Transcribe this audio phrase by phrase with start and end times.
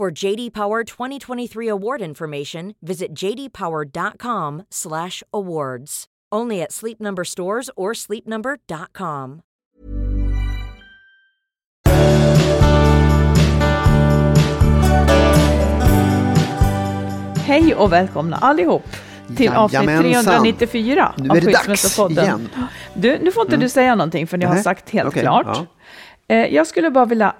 [0.00, 6.04] For JD Power 2023 award information, visit jdpower.com/awards.
[6.32, 9.42] Only at Sleep Number stores or sleepnumber.com.
[17.44, 18.82] Hej och välkomna allihop
[19.36, 20.24] till avsnitt Jajamensan.
[20.24, 22.48] 394 Nu av Skilsmässopodden.
[22.94, 25.46] Du, nu får inte du säga någonting för ni har sagt helt okej, klart.
[25.46, 25.66] ja.
[26.34, 27.34] Eh, Jag skulle bara vilja,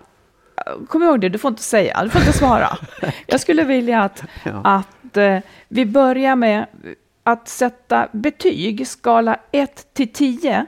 [0.88, 2.78] kom ihåg det, du får inte säga, du får inte svara.
[3.26, 4.60] Jag skulle vilja att, Ja.
[4.64, 5.38] att eh,
[5.68, 6.66] vi börjar med
[7.22, 10.66] att sätta betyg, skala 1 till 10,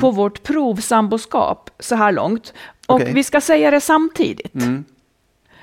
[0.00, 2.54] på vårt provsamboskap så här långt.
[2.86, 3.12] Och Okej.
[3.14, 4.54] vi ska säga det samtidigt.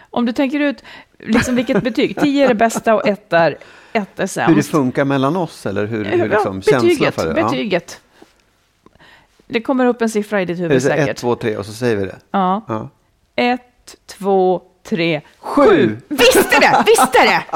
[0.09, 0.83] Om du tänker ut
[1.19, 3.57] liksom vilket betyg, 10 är det bästa och 1 är,
[3.93, 4.49] ett är sämst.
[4.49, 7.39] Hur det funkar mellan oss eller hur, hur liksom, ja, betyget, för det?
[7.39, 7.45] Ja.
[7.49, 8.01] betyget.
[9.47, 11.09] Det kommer upp en siffra i ditt huvud säkert.
[11.09, 12.15] ett, två, tre och så säger vi det?
[12.31, 12.61] Ja.
[12.67, 12.89] Ja.
[13.35, 15.97] Ett, två, tre, sju.
[16.07, 16.83] Visste det!
[16.87, 17.43] Visste det!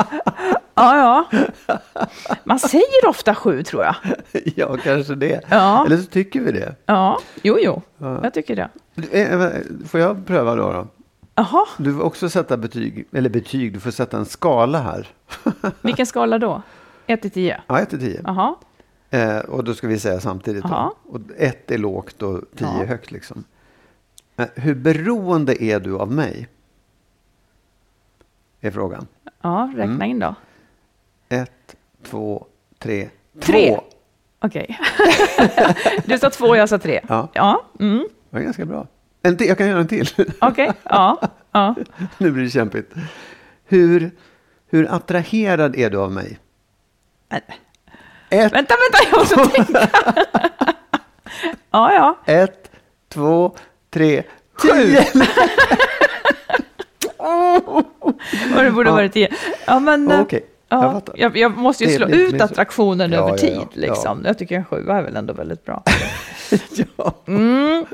[0.79, 1.41] Ja, ja.
[2.43, 3.95] Man säger ofta sju, tror jag.
[4.55, 5.41] ja, kanske det.
[5.49, 5.85] Ja.
[5.85, 6.75] Eller så tycker vi det.
[6.85, 7.81] Ja, jo, jo.
[7.97, 8.69] Jag tycker det.
[9.11, 9.51] Eh, eh,
[9.87, 10.73] Får jag pröva då?
[10.73, 10.87] då?
[11.35, 15.07] Jaha, Du får också sätta betyg, eller betyg, du får sätta en skala här.
[15.81, 16.61] vilken skala då?
[17.07, 17.61] Ett till tio?
[17.67, 18.21] ja, 1 till 10.
[18.25, 18.55] Jaha,
[19.09, 20.63] Eh, och då ska vi säga samtidigt.
[20.69, 20.91] Jaha.
[21.05, 21.11] Då.
[21.13, 22.81] Och ett är lågt och 10 Ja.
[22.81, 23.43] är högt liksom.
[24.55, 26.47] Hur beroende är du av mig?
[28.61, 29.07] Är frågan.
[29.41, 30.09] ja, räkna Mm.
[30.09, 30.35] in då.
[31.29, 32.45] Ett, två,
[32.79, 33.09] tre,
[33.39, 33.75] Tre.
[33.75, 33.83] två.
[34.39, 34.79] Okej.
[36.05, 37.01] Du sa två, jag sa tre.
[37.09, 37.27] Ja.
[37.33, 37.97] Ja, mm.
[38.29, 38.87] Det var ganska bra.
[39.21, 40.07] En till, jag kan göra en till.
[40.41, 40.71] okej.
[40.83, 41.21] Ja,
[41.51, 41.75] ja.
[42.17, 42.93] nu blir det kämpigt.
[43.65, 44.11] Hur,
[44.69, 46.39] hur attraherad är du av mig?
[47.29, 47.41] Men-
[48.29, 49.89] Ett, Vänta, vänta, jag måste tänka.
[51.71, 52.17] Ja, ja.
[52.33, 52.71] ett
[53.09, 53.55] två,
[53.89, 54.95] tre, sju.
[57.17, 58.13] Och
[58.63, 58.95] det borde Ja.
[58.95, 59.29] varit tio.
[59.67, 60.11] Ja, men...
[60.21, 61.15] Okej, jag Ja, fattar.
[61.17, 63.67] jag, jag måste ju Det slå ut attraktionen Ja, över tid.
[63.73, 64.21] liksom.
[64.25, 65.83] Jag tycker en sjua är väl ändå väldigt bra.
[66.95, 67.13] ja.
[67.27, 67.85] Mm.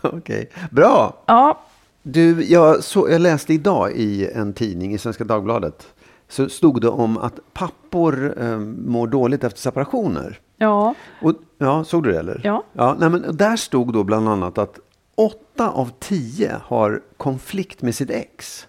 [0.00, 1.22] Okej, bra.
[1.26, 1.60] Ja,
[2.02, 5.86] Du, jag, så, jag läste idag i en tidning i Svenska Dagbladet.
[6.28, 10.38] Så stod det om att pappor eh, mår dåligt efter separationer.
[10.56, 12.40] ja, Och, ja, såg du det eller?
[12.44, 12.64] Ja.
[12.72, 14.78] ja nej, men där stod då bland annat att
[15.18, 18.66] åtta av tio har konflikt med sitt ex.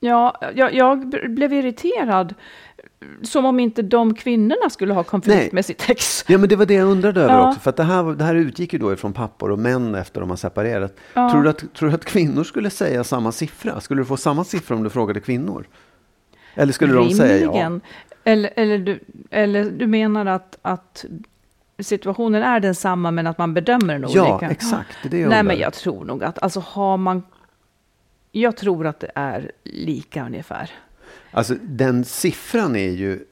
[0.00, 2.34] ja jag, jag blev irriterad.
[3.22, 5.50] Som om inte de kvinnorna skulle ha konflikt Nej.
[5.52, 6.24] med sitt ex.
[6.28, 7.48] Ja, men det var det jag undrade över Ja.
[7.48, 7.60] också.
[7.60, 10.30] För att det här, det här utgick ju då ifrån pappor och män efter de
[10.30, 10.96] har separerat.
[11.14, 11.30] Ja.
[11.30, 13.80] Tror, du att, tror du att kvinnor skulle säga samma siffra?
[13.80, 15.66] Skulle du få samma siffra om du frågade kvinnor?
[16.54, 17.46] Eller skulle de säga ja?
[17.48, 17.80] Rimligen.
[18.24, 19.00] Eller, eller, du,
[19.30, 21.04] eller du menar att, att
[21.78, 24.50] situationen är densamma men att man bedömer den Ja, olika?
[24.50, 24.96] exakt.
[25.02, 27.22] Det är det Nej, men jag tror nog att alltså har man...
[28.32, 30.70] Jag tror att det är lika ungefär.
[31.30, 33.24] Alltså den siffran är ju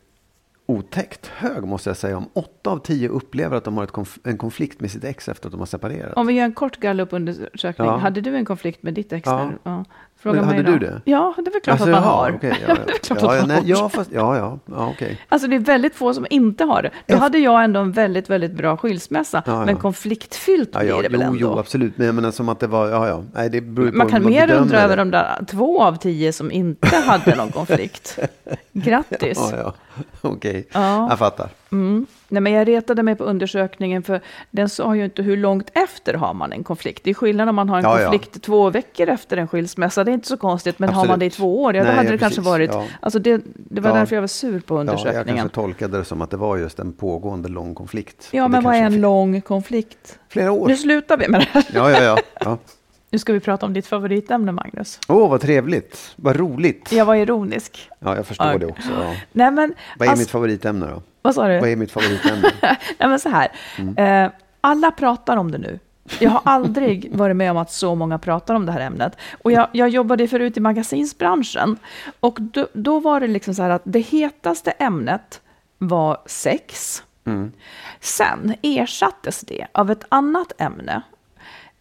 [0.66, 2.16] otäckt hög måste jag säga.
[2.16, 5.48] Om åtta av tio upplever att de har konf en konflikt med sitt ex efter
[5.48, 6.16] att de har separerat.
[6.16, 7.86] Om vi gör en kort gallupundersökning.
[7.86, 7.96] Ja.
[7.96, 9.26] Hade du en konflikt med ditt ex?
[9.26, 9.50] Ja.
[9.62, 9.84] ja.
[10.24, 11.00] Fråga Men hade du det?
[11.04, 12.32] Ja, det är väl klart Alltså, att man jaha, har.
[12.36, 15.20] okej, ja, ja, ja, ja, man nej, ja, fast, ja, ja, ja okej.
[15.28, 16.90] Alltså det är väldigt få som inte har det.
[17.06, 19.42] Då hade jag ändå en väldigt, väldigt bra skilsmässa.
[19.46, 19.64] Ja.
[19.64, 21.38] Men konfliktfyllt Ja, blir det väl jo, ändå.
[21.40, 21.98] jo, absolut.
[21.98, 23.22] Men jag menar som att det var, ja, ja.
[23.34, 25.96] Nej, det beror på Man hur kan mer bedömer undra över de där två av
[25.96, 28.18] tio som inte hade någon konflikt.
[28.72, 29.38] Grattis!
[29.52, 29.74] Ja, ja.
[30.20, 31.06] Okej, Ja.
[31.10, 31.48] jag fattar.
[31.72, 32.06] Mm.
[32.28, 36.14] Nej, men jag retade mig på undersökningen för den sa ju inte hur långt efter
[36.14, 37.04] har man en konflikt.
[37.04, 38.10] Det är skillnad om man har en Ja, ja.
[38.10, 40.04] konflikt två veckor efter en skilsmässa.
[40.04, 41.20] Det är inte så konstigt, men har man Absolut.
[41.20, 42.70] det i två år, ja, då Nej, hade ja, det kanske varit...
[42.72, 42.84] Ja.
[43.00, 43.96] Alltså det, det var Ja.
[43.96, 45.36] därför jag var sur på Ja, jag undersökningen.
[45.36, 48.28] kanske tolkade det som att det var just en pågående lång konflikt.
[48.30, 50.18] Ja, men vad är en lång konflikt?
[50.28, 50.68] Flera år.
[50.68, 51.64] Nu slutar vi med det här.
[51.74, 52.18] Ja, ja, ja.
[52.40, 52.58] ja.
[53.10, 55.00] Nu ska vi prata om ditt favoritämne, Magnus.
[55.08, 56.12] Åh, vad trevligt.
[56.16, 56.92] Vad roligt.
[56.92, 57.90] Jag var ironisk.
[57.98, 58.58] Ja, jag förstår Ja.
[58.58, 58.88] det också.
[59.00, 59.14] Ja.
[59.32, 59.74] Nej, men...
[59.98, 61.02] Vad är alltså- mitt favoritämne då?
[61.24, 61.60] Vad sa du?
[61.60, 62.50] Vad är mitt favoritämne?
[62.62, 63.48] Nej, men så här.
[63.78, 64.24] Mm.
[64.24, 65.78] Eh, alla pratar om det nu.
[66.20, 69.16] Jag har aldrig varit med om att så många pratar om det här ämnet.
[69.42, 71.76] Och jag, jag jobbade förut i magasinsbranschen.
[72.20, 75.40] Och då, då var det liksom så här att det hetaste ämnet
[75.78, 77.02] var sex.
[77.24, 77.52] Mm.
[78.00, 81.02] Sen ersattes det av ett annat ämne,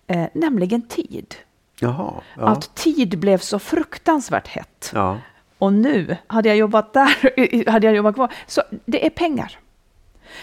[0.07, 1.35] eh, nämligen tid.
[1.79, 2.13] Jaha.
[2.37, 2.47] Ja.
[2.47, 4.91] Att tid blev så fruktansvärt hett.
[4.93, 5.17] ja.
[5.57, 9.59] Och nu, hade jag jobbat där, hade jag jobbat kvar, så det är pengar.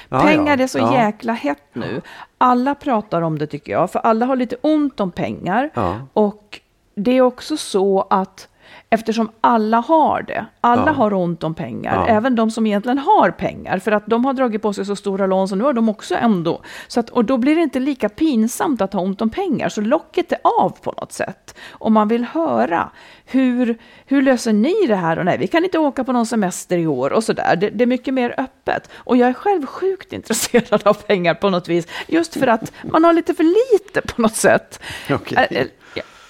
[0.08, 0.62] Ja, Pengar ja.
[0.62, 0.94] är så Ja.
[0.94, 2.00] jäkla hett nu.
[2.38, 5.70] Alla pratar om det tycker jag, för alla har lite ont om pengar.
[6.12, 6.60] Och
[6.94, 8.48] det är också så att
[8.92, 10.92] eftersom alla har det, alla Ja.
[10.92, 12.06] har ont om pengar, Ja.
[12.14, 15.26] även de som egentligen har pengar, för att de har dragit på sig så stora
[15.26, 16.62] lån så nu har de också ändå.
[16.88, 19.80] Så att, och då blir det inte lika pinsamt att ha ont om pengar, så
[19.80, 21.54] locket är av på något sätt.
[21.72, 22.90] Om man vill höra,
[23.24, 25.18] hur, hur löser ni det här?
[25.18, 27.56] Och nej, vi kan inte åka på någon semester i år och sådär.
[27.56, 28.90] Det, det är mycket mer öppet.
[28.94, 33.04] Och jag är själv sjukt intresserad av pengar på något vis, just för att man
[33.04, 34.80] har lite för lite på något sätt.
[35.10, 35.70] Okej.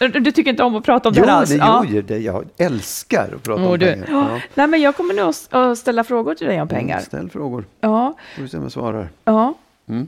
[0.08, 1.50] Du tycker inte om att prata om Jo, det alls?
[1.52, 1.84] Ja.
[1.88, 3.86] jo, det, jag älskar att prata Åh, om du.
[3.86, 4.06] pengar.
[4.10, 4.40] Ja.
[4.54, 5.22] Nej, men jag kommer nu
[5.70, 6.94] att ställa frågor till dig om pengar.
[6.96, 7.64] Mm, Ställ frågor.
[7.80, 9.08] Ja, Får vi se om jag svarar.
[9.24, 9.54] ja.
[9.88, 10.06] Mm.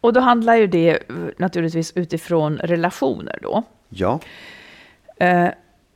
[0.00, 0.98] Och då handlar ju det
[1.38, 3.62] naturligtvis utifrån relationer då.
[3.88, 4.20] Ja.
[5.16, 5.48] Eh,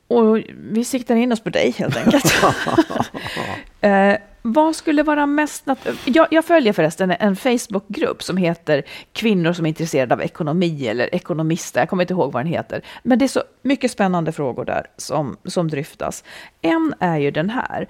[0.09, 0.39] och
[0.71, 2.35] vi siktar in oss på dig helt enkelt.
[3.81, 5.67] eh, vad skulle vara mest...
[5.67, 10.89] Nat- jag, jag följer förresten en Facebookgrupp som heter Kvinnor som är intresserade av ekonomi
[10.89, 11.81] eller ekonomister.
[11.81, 12.83] Jag kommer inte ihåg vad den heter.
[13.03, 16.25] Men det är så mycket spännande frågor där som, som dryftas.
[16.61, 17.89] En är ju den här.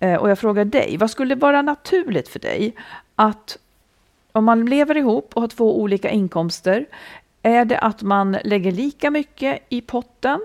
[0.00, 2.74] Eh, och jag frågar dig, vad skulle vara naturligt för dig
[3.16, 3.58] att
[4.32, 6.86] om man lever ihop och har två olika inkomster,
[7.42, 10.40] är det att man lägger lika mycket i potten?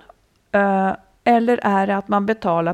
[0.51, 0.91] Eh,
[1.23, 2.73] eller är det att man betalar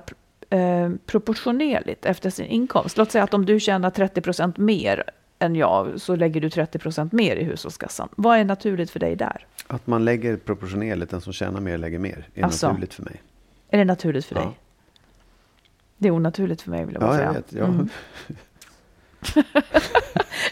[0.56, 2.98] eh, proportionerligt efter sin inkomst?
[2.98, 5.04] Låt säga att om du tjänar 30 procent mer
[5.40, 8.10] än jag, så lägger du 30 procent mer i hushållskassan.
[8.16, 9.46] Vad är naturligt för dig där?
[9.68, 12.28] Att man lägger proportionerligt, den som tjänar mer lägger mer.
[12.36, 12.68] är Alltså.
[12.68, 13.22] naturligt för mig.
[13.69, 14.42] Är det naturligt för Ja.
[14.42, 14.50] dig?
[15.98, 17.28] Det är onaturligt för mig, vill jag bara Ja, säga.
[17.28, 17.54] jag vet.
[17.54, 17.63] Ja.
[17.66, 17.90] Mm.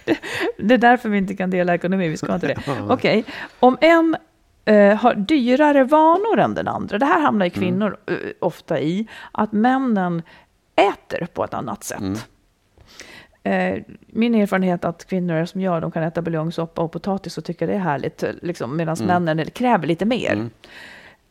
[0.58, 2.58] Det är därför vi inte kan dela ekonomi, vi ska inte det.
[2.90, 3.24] Okej,
[3.60, 4.16] om en
[4.66, 9.08] eh, har dyrare vanor än den andra, det här hamnar ju kvinnor eh, ofta i,
[9.32, 10.22] att männen
[10.76, 12.30] äter på ett annat sätt.
[13.44, 17.46] Eh, min erfarenhet är att kvinnor som jag, de kan äta buljongsoppa och potatis och
[17.46, 20.50] tycker det är härligt, liksom, medan männen kräver lite mer.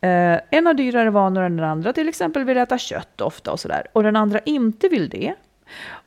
[0.00, 3.60] Eh, en har dyrare vanor än den andra, till exempel vill äta kött ofta och
[3.60, 3.86] sådär.
[3.92, 5.34] Och den andra inte vill det.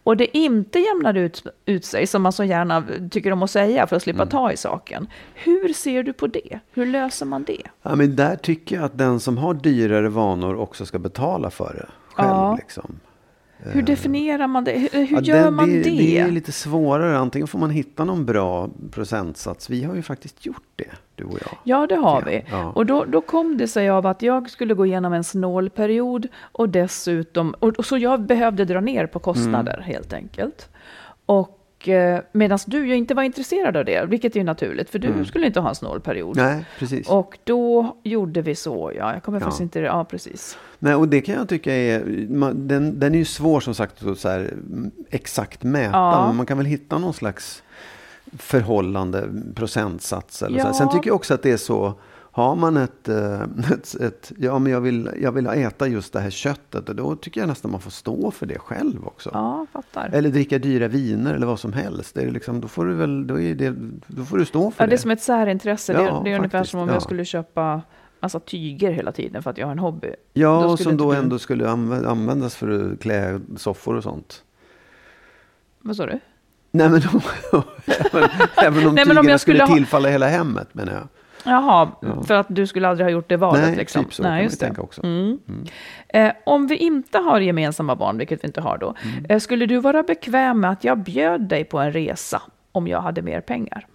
[0.03, 3.87] Och det inte jämnar ut, ut sig, som man så gärna tycker om att säga
[3.87, 5.07] för att slippa ta i saken.
[5.33, 6.59] Hur ser du på det?
[6.71, 7.61] Hur löser man det?
[7.81, 11.73] Ja, men där tycker jag att den som har dyrare vanor också ska betala för
[11.73, 12.29] det själv.
[12.29, 12.55] Ja.
[12.55, 12.99] Liksom.
[13.73, 14.71] Hur definierar man det?
[14.71, 15.79] Hur, hur Ja, gör det, man det?
[15.83, 16.17] det?
[16.17, 17.17] Är lite svårare.
[17.17, 19.69] Antingen får man hitta någon bra procentsats.
[19.69, 21.57] Vi har ju faktiskt gjort det, du och jag.
[21.63, 22.43] Ja, det har Ja, vi.
[22.51, 22.71] ja.
[22.75, 26.69] Och då, då kom det sig av att jag skulle gå igenom en snålperiod och
[26.69, 29.83] dessutom, och, och så jag behövde dra ner på kostnader Mm.
[29.85, 30.69] helt enkelt.
[31.25, 34.99] Och eh, medan du ju inte var intresserad av det, vilket är ju naturligt, för
[34.99, 36.37] du skulle inte ha en snålperiod.
[36.37, 36.55] Mm.
[36.55, 37.09] Nej, precis.
[37.09, 39.13] Och då gjorde vi så, ja.
[39.13, 39.43] Jag kommer Ja.
[39.43, 39.79] faktiskt inte...
[39.79, 40.57] Ja, precis.
[40.79, 44.05] Nej, och det kan jag tycka är, man, den, den är ju svår som sagt
[44.05, 45.97] att så här, mm, exakt mäta.
[45.97, 46.27] Ja.
[46.27, 47.63] Men man kan väl hitta någon slags
[48.37, 50.61] förhållande, procentsats eller så.
[50.61, 50.65] Ja.
[50.65, 50.73] här.
[50.73, 51.93] Sen tycker jag också att det är så,
[52.35, 56.19] har man ett, eh, ett, ett ja men jag vill, jag vill äta just det
[56.19, 56.89] här köttet.
[56.89, 59.29] Och då tycker jag nästan man får stå för det själv också.
[59.33, 60.09] Ja, fattar.
[60.13, 62.15] Eller dricka dyra viner eller vad som helst.
[62.15, 63.75] Det är liksom, då får du väl, då, är det,
[64.07, 64.91] då får du stå för Ja, det.
[64.91, 65.93] det är som ett särintresse.
[65.93, 66.93] det, Ja, det är ungefär som om ja.
[66.95, 67.81] jag skulle köpa
[68.19, 70.09] massa tyger hela tiden för att jag har en hobby.
[70.33, 74.43] Ja, Då som då ändå skulle anvä- användas för att klä soffor och sånt.
[75.81, 76.19] Vad sa du?
[76.71, 77.21] Nej, men om,
[77.85, 81.07] även, även om Nej, om tygerna jag skulle skulle ha- tillfalla hela hemmet, menar jag.
[81.45, 81.91] Jaha,
[82.27, 84.03] för att du skulle aldrig ha gjort det valet Nej, liksom.
[84.03, 85.03] typ så kan man ju tänka också.
[85.03, 85.39] Mm.
[86.07, 89.25] Eh, om vi inte har gemensamma barn, vilket vi inte har då, Mm.
[89.29, 93.01] eh, skulle du vara bekväm med att jag bjöd dig på en resa om jag
[93.01, 93.87] hade mer pengar?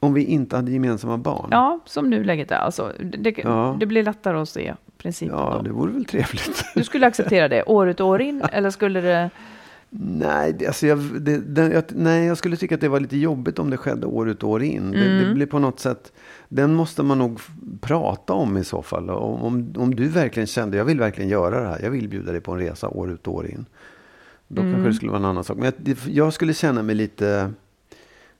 [0.00, 1.48] Om vi inte hade gemensamma barn?
[1.50, 2.56] Ja, som nuläget är.
[2.56, 3.76] Alltså, det, det, Ja.
[3.80, 5.62] det blir lättare att se principen Ja, då.
[5.62, 6.64] det vore väl trevligt.
[6.74, 9.30] Du skulle acceptera det år ut och år in, eller skulle det...
[9.90, 13.16] Nej, det, alltså jag, det, det, jag, nej, jag skulle tycka att det var lite
[13.16, 14.90] jobbigt om det skedde år ut och år in.
[14.90, 15.28] Det, Mm.
[15.28, 16.12] det blir på något sätt,
[16.48, 17.40] den måste man nog
[17.80, 19.10] prata om i så fall.
[19.10, 22.32] Om, om, om du verkligen kände, jag vill verkligen göra det här, jag vill bjuda
[22.32, 23.66] dig på en resa år ut och år in.
[24.48, 24.72] Då Mm.
[24.74, 25.56] kanske det skulle vara en annan sak.
[25.58, 27.52] Men jag, jag skulle känna mig lite,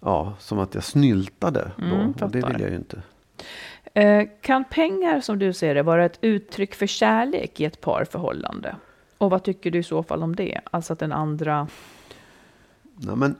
[0.00, 1.84] ja, som att jag snyltade då.
[1.84, 3.02] Mm, och det vill jag ju inte.
[3.94, 8.76] Eh, kan pengar, som du ser det, vara ett uttryck för kärlek i ett parförhållande?
[9.18, 10.60] Och vad tycker du i så fall om det?
[10.70, 11.68] Alltså att den andra
[13.00, 13.36] Ja, men,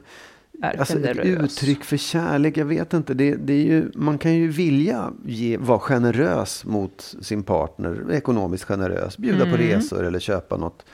[0.62, 1.45] är Alltså ett generös.
[1.45, 3.15] uttryck för kärlek, jag vet inte.
[3.15, 8.65] Det, det är ju, man kan ju vilja ge, vara generös mot sin partner, ekonomiskt
[8.65, 9.19] generös.
[9.19, 9.59] Bjuda på Mm.
[9.61, 10.85] resor eller köpa något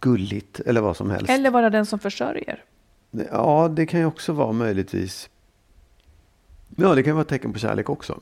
[0.00, 1.30] gulligt eller vad som helst.
[1.30, 2.64] Eller vara den som försörjer.
[3.32, 5.30] Ja, det kan ju också vara möjligtvis.
[6.76, 8.20] Ja, det kan vara ett tecken på kärlek också.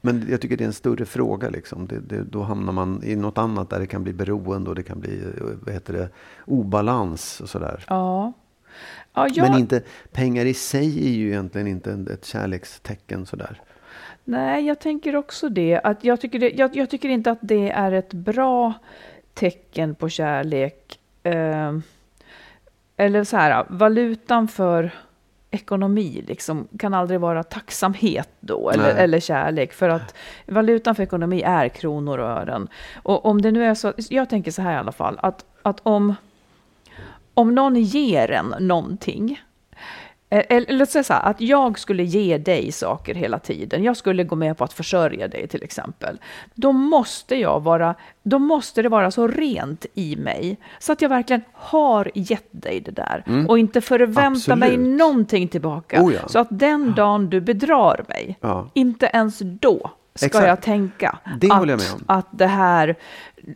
[0.00, 1.48] Men jag tycker det är en större fråga.
[1.50, 1.86] Liksom.
[1.86, 4.82] Det, det, då hamnar man i något annat där det kan bli beroende och det
[4.82, 6.08] kan bli eh, vad heter det,
[6.46, 7.84] obalans och sådär.
[7.88, 8.32] Ja.
[9.14, 13.60] Ja jag, Men inte, pengar i sig är ju egentligen inte ett kärlekstecken sådär.
[14.24, 15.80] Nej, jag tänker också det.
[15.84, 18.72] Att jag, tycker det jag, jag tycker inte att det är ett bra
[19.34, 20.98] tecken på kärlek.
[21.22, 21.78] Eh,
[22.96, 24.90] eller så här, valutan för
[25.50, 29.72] ekonomi liksom, kan aldrig vara tacksamhet då, eller, eller kärlek.
[29.72, 30.14] För att
[30.46, 32.68] valutan för ekonomi är kronor och ören.
[33.02, 35.80] Och om det nu är så, jag tänker så här i alla fall, att, att
[35.82, 36.14] om,
[37.34, 39.40] om någon ger en någonting,
[40.30, 43.82] Eh, Eller låt säga så här, att jag skulle ge dig saker hela tiden.
[43.84, 46.18] Jag skulle gå med på att försörja dig till exempel.
[46.54, 51.08] Då måste jag vara, då måste det vara så rent i mig så att jag
[51.08, 54.98] verkligen har gett dig det där och inte förväntar mig Absolut.
[54.98, 56.02] någonting tillbaka.
[56.02, 56.28] Oh ja.
[56.28, 58.68] Så att den dagen du bedrar mig, Ja.
[58.74, 60.46] inte ens då ska Exakt.
[60.46, 62.96] jag tänka Det att, jag att det här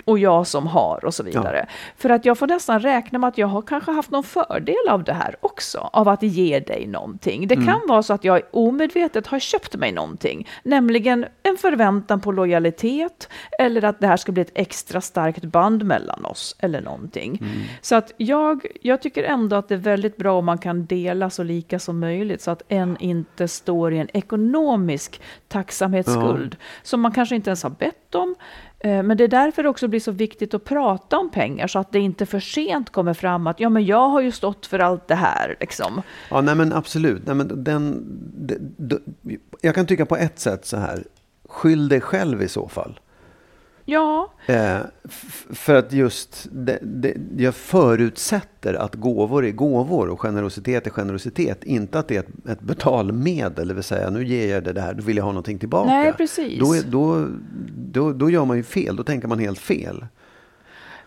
[0.04, 1.66] och jag som har och så vidare.
[1.96, 5.04] För att jag får nästan räkna med att jag har kanske haft någon fördel av
[5.04, 7.48] det här också, av att ge dig någonting.
[7.48, 7.66] Det Mm.
[7.66, 13.28] kan vara så att jag omedvetet har köpt mig någonting, nämligen en förväntan på lojalitet
[13.58, 17.38] eller att det här ska bli ett extra starkt band mellan oss eller någonting.
[17.40, 17.52] Mm.
[17.80, 21.30] Så att jag, jag tycker ändå att det är väldigt bra om man kan dela
[21.30, 27.12] så lika som möjligt så att en inte står i en ekonomisk tacksamhetsskuld som man
[27.12, 28.34] kanske inte ens har bett om.
[28.80, 31.78] Eh, men det är därför det också blir så viktigt att prata om pengar så
[31.78, 34.78] att det inte för sent kommer fram att ja, men jag har ju stått för
[34.78, 35.56] allt det här.
[35.60, 36.02] Liksom.
[36.30, 37.26] Ja, nej men absolut.
[37.26, 38.04] Nej, men den,
[38.46, 38.96] d- d-
[39.60, 41.04] jag kan tycka på ett sätt så här.
[41.48, 43.00] Skyll dig själv i så fall.
[43.90, 44.78] Ja, Eh,
[45.50, 51.64] för att just, det, det, jag förutsätter att gåvor är gåvor och generositet är generositet.
[51.64, 54.80] Inte att det är ett, ett betalmedel, det vill säga nu ger jag dig det
[54.80, 55.90] här, då vill jag ha någonting tillbaka.
[55.90, 56.60] Nej, precis.
[56.60, 57.28] Då, är, då,
[57.76, 60.06] då, då gör man ju fel, då tänker man helt fel.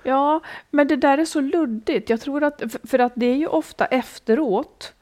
[0.03, 2.09] Ja, men det där är så luddigt.
[2.09, 4.93] Jag tror att, för att det är ju ofta efteråt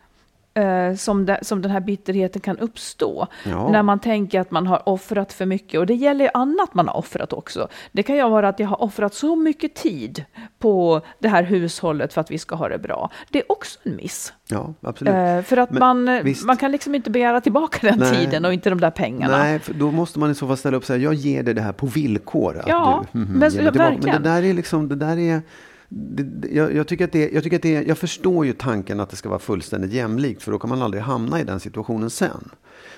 [0.60, 3.28] eh, som, det, som den här bitterheten kan uppstå.
[3.46, 3.70] Ja.
[3.72, 5.80] När man tänker att man har offrat för mycket.
[5.80, 7.68] Och det gäller ju annat man har offrat också.
[7.92, 10.26] Det kan ju vara att jag har offrat så mycket tid
[10.60, 13.10] på det här hushållet för att vi ska ha det bra.
[13.30, 14.34] Det är också en miss.
[14.50, 15.14] Ja, absolut.
[15.14, 16.46] Eh, för att Men man, visst.
[16.46, 18.16] man kan liksom inte begära tillbaka den Nej.
[18.26, 19.38] tiden och inte de där pengarna.
[19.38, 21.54] Nej, för då måste man i så fall ställa upp och säga, jag ger dig
[21.54, 22.58] det här på villkor.
[22.60, 23.72] Att Ja, du, mhm, men- tillbaka.
[23.78, 24.24] men verkligen.
[24.24, 25.42] det där är liksom, det där är,
[25.90, 29.00] det, det, jag, jag, tycker att det, jag tycker att det, jag förstår ju tanken
[29.00, 32.10] att det ska vara fullständigt jämlikt, för då kan man aldrig hamna i den situationen
[32.10, 32.50] sen.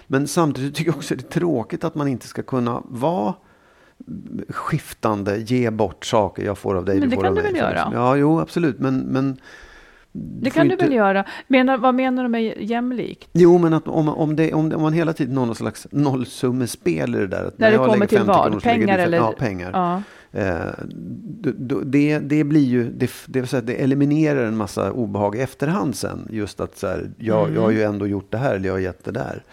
[0.07, 3.33] Men samtidigt tycker jag också att det är tråkigt att man inte ska kunna vara
[4.49, 7.91] skiftande, ge bort saker jag får av dig, Men det kan du väl göra?
[7.93, 9.37] Ja, jo, absolut, men, men
[10.13, 11.25] det kan du inte- väl göra.
[11.47, 13.29] Menar, vad menar du med jämlikt?
[13.33, 15.87] Jo, men att om, om, det, om, det, om man hela tiden har någon slags
[15.91, 17.43] nollsummespel i det där.
[17.43, 18.61] Att När det jag kommer till 50 vad?
[18.63, 19.71] Pengar fem- eller- Ja, pengar.
[19.73, 20.01] Ja.
[20.33, 20.65] Eh,
[21.85, 26.27] det, det blir ju, det, det, det eliminerar en massa obehag i efterhand sen.
[26.31, 27.55] Just att så här, jag, Mm.
[27.55, 29.43] jag har ju ändå gjort det här, eller jag har gett det där.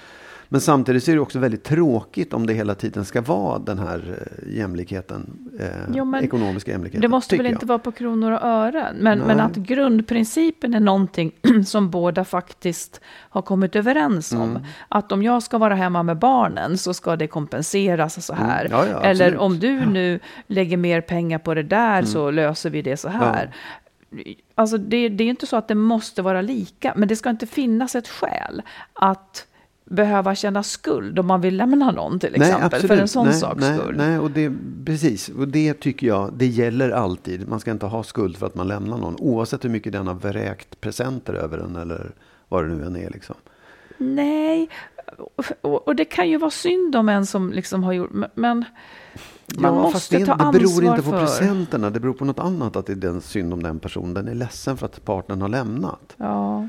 [0.48, 4.18] Men samtidigt är det också väldigt tråkigt om det hela tiden ska vara den här
[4.18, 7.00] eh, jämlikheten, eh, Jo, ekonomiska jämlikheten.
[7.00, 7.68] Det måste väl tycker inte jag.
[7.68, 11.32] vara på kronor och ören, men, men att grundprincipen är någonting
[11.66, 14.50] som båda faktiskt har kommit överens om.
[14.50, 14.62] Mm.
[14.88, 18.64] Att om jag ska vara hemma med barnen så ska det kompenseras så här.
[18.64, 18.78] Mm.
[18.78, 22.82] Ja, ja, Eller om du nu lägger mer pengar på det där så löser vi
[22.82, 23.54] det så här.
[24.54, 27.46] Alltså det, det är inte så att det måste vara lika, men det ska inte
[27.46, 28.62] finnas ett skäl
[28.92, 29.47] att
[29.88, 32.64] behöva känna skuld om man vill lämna någon till exempel.
[32.64, 32.87] absolut.
[32.87, 33.97] för en sån nej, saks nej, skull.
[33.97, 34.52] Nej, och det,
[34.85, 35.28] precis.
[35.28, 37.49] Och det tycker jag, det gäller alltid.
[37.49, 39.16] Man ska inte ha skuld för att man lämnar någon.
[39.18, 42.11] Oavsett hur mycket den har vräkt presenter över den eller
[42.49, 43.11] vad det nu än är.
[43.11, 43.35] Liksom.
[43.99, 44.68] Nej,
[45.61, 48.64] och, och det kan ju vara synd om en som liksom har gjort, men-
[49.59, 51.21] man ja, måste det, ta det ansvar beror inte på för.
[51.21, 51.90] presenterna.
[51.90, 54.14] Det beror på något annat att det är den synd om den personen.
[54.14, 56.14] Den är ledsen för att partnern har lämnat.
[56.16, 56.68] Ja,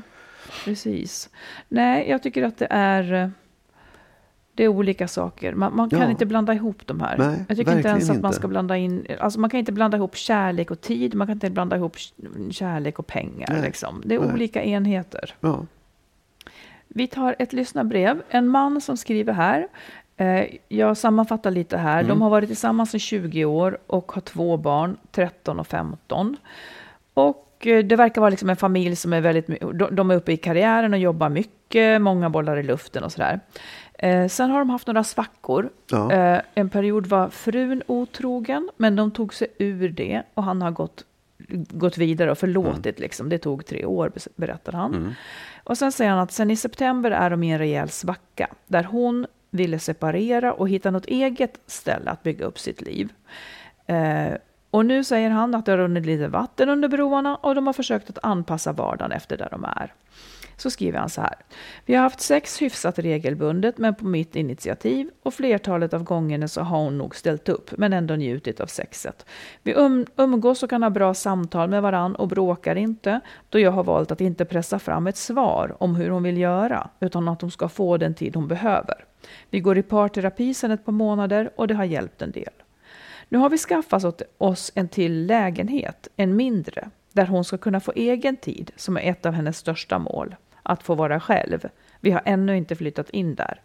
[0.64, 1.30] precis.
[1.68, 3.28] Nej, jag tycker att det är, eh,
[4.54, 5.54] det är olika saker.
[5.54, 6.10] Man, man kan Ja.
[6.10, 7.18] inte blanda ihop de här.
[7.18, 9.96] Nej, jag tycker inte ens att man ska blanda in, alltså man kan inte blanda
[9.96, 11.96] ihop kärlek och tid, man kan inte blanda ihop
[12.50, 13.48] kärlek och pengar.
[13.52, 14.02] Nej, Liksom.
[14.04, 14.32] Det är nej.
[14.32, 15.34] olika enheter.
[15.40, 15.66] Ja.
[16.88, 18.22] Vi tar ett lyssnarbrev.
[18.28, 19.68] En man som skriver här.
[20.16, 21.98] Eh, jag sammanfattar lite här.
[21.98, 22.08] Mm.
[22.08, 26.36] De har varit tillsammans i 20 år och har två barn, 13 och 15.
[27.14, 29.46] Och det verkar vara liksom en familj som är väldigt...
[29.90, 33.40] De, är uppe i karriären och jobbar mycket, många bollar i luften och sådär.
[33.94, 35.70] Eh, sen har de haft några svackor.
[35.90, 36.12] Ja.
[36.12, 40.70] Eh, en period var frun otrogen, men de tog sig ur det och han har
[40.70, 41.04] gått,
[41.68, 42.98] gått vidare och förlåtit.
[43.00, 43.28] Liksom.
[43.28, 45.14] Det tog tre år, berättar han.
[45.64, 48.84] Och sen säger han att sen i september är de i en rejäl svacka där
[48.84, 53.12] hon ville separera och hitta något eget ställe att bygga upp sitt liv.
[53.86, 54.32] Eh,
[54.70, 57.72] och nu säger han att det har runnit lite vatten under broarna och de har
[57.74, 59.94] försökt att anpassa vardagen efter där de är.
[60.56, 61.34] Så skriver han så här.
[61.86, 66.60] Vi har haft sex hyfsat regelbundet men på mitt initiativ och flertalet av gångerna så
[66.60, 69.26] har hon nog ställt upp men ändå njutit av sexet.
[69.62, 73.70] Vi um, umgås och kan ha bra samtal med varann och bråkar inte då jag
[73.70, 77.40] har valt att inte pressa fram ett svar om hur hon vill göra utan att
[77.40, 79.04] hon ska få den tid hon behöver.
[79.50, 82.52] Vi går i parterapi sedan ett par månader och det har hjälpt en del.
[83.32, 87.92] Nu har vi skaffat oss en till lägenhet, en mindre, där hon ska kunna få
[87.96, 90.36] egen tid, som är ett av hennes största mål.
[90.62, 91.68] Att få vara själv.
[92.00, 93.60] Vi har ännu inte flyttat in där.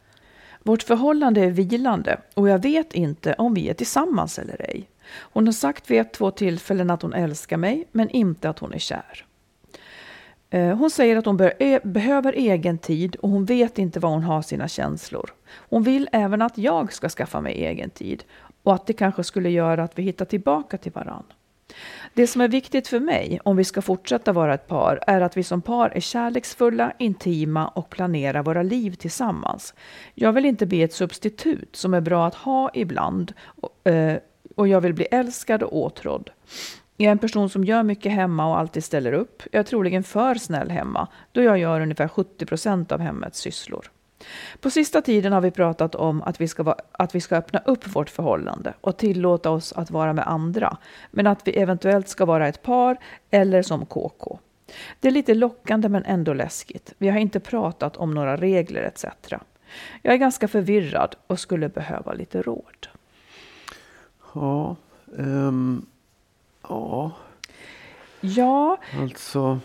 [0.63, 4.89] Vårt förhållande är vilande och jag vet inte om vi är tillsammans eller ej.
[5.17, 8.73] Hon har sagt vid ett två tillfällen att hon älskar mig, men inte att hon
[8.73, 9.25] är kär.
[10.49, 14.23] Eh, hon säger att hon eh, behöver egen tid och hon vet inte var hon
[14.23, 15.33] har sina känslor.
[15.55, 18.23] Hon vill även att jag ska skaffa mig egen tid
[18.63, 21.23] och att det kanske skulle göra att vi hittar tillbaka till varann.
[22.13, 25.37] Det som är viktigt för mig, om vi ska fortsätta vara ett par, är att
[25.37, 29.73] vi som par är kärleksfulla, intima och planerar våra liv tillsammans.
[30.13, 34.17] Jag vill inte bli ett substitut som är bra att ha ibland och, eh,
[34.55, 36.29] och jag vill bli älskad och åtrådd.
[36.97, 39.43] Jag är en person som gör mycket hemma och alltid ställer upp.
[39.51, 43.91] Jag är troligen för snäll hemma, då jag gör ungefär 70 procent av hemmets sysslor.
[44.59, 47.59] På sista tiden har vi pratat om att vi, ska vara, att vi ska öppna
[47.65, 50.77] upp vårt förhållande och tillåta oss att vara med andra,
[51.11, 52.97] men att vi eventuellt ska vara ett par
[53.29, 54.39] eller som KK.
[54.99, 56.93] Det är lite lockande men ändå läskigt.
[56.97, 59.05] Vi har inte pratat om några regler etc.
[60.01, 62.87] Jag är ganska förvirrad och skulle behöva lite råd.
[64.33, 64.75] Ja.
[65.17, 65.85] ehm,
[66.61, 67.11] ja,
[68.25, 69.59] Ja, alltså.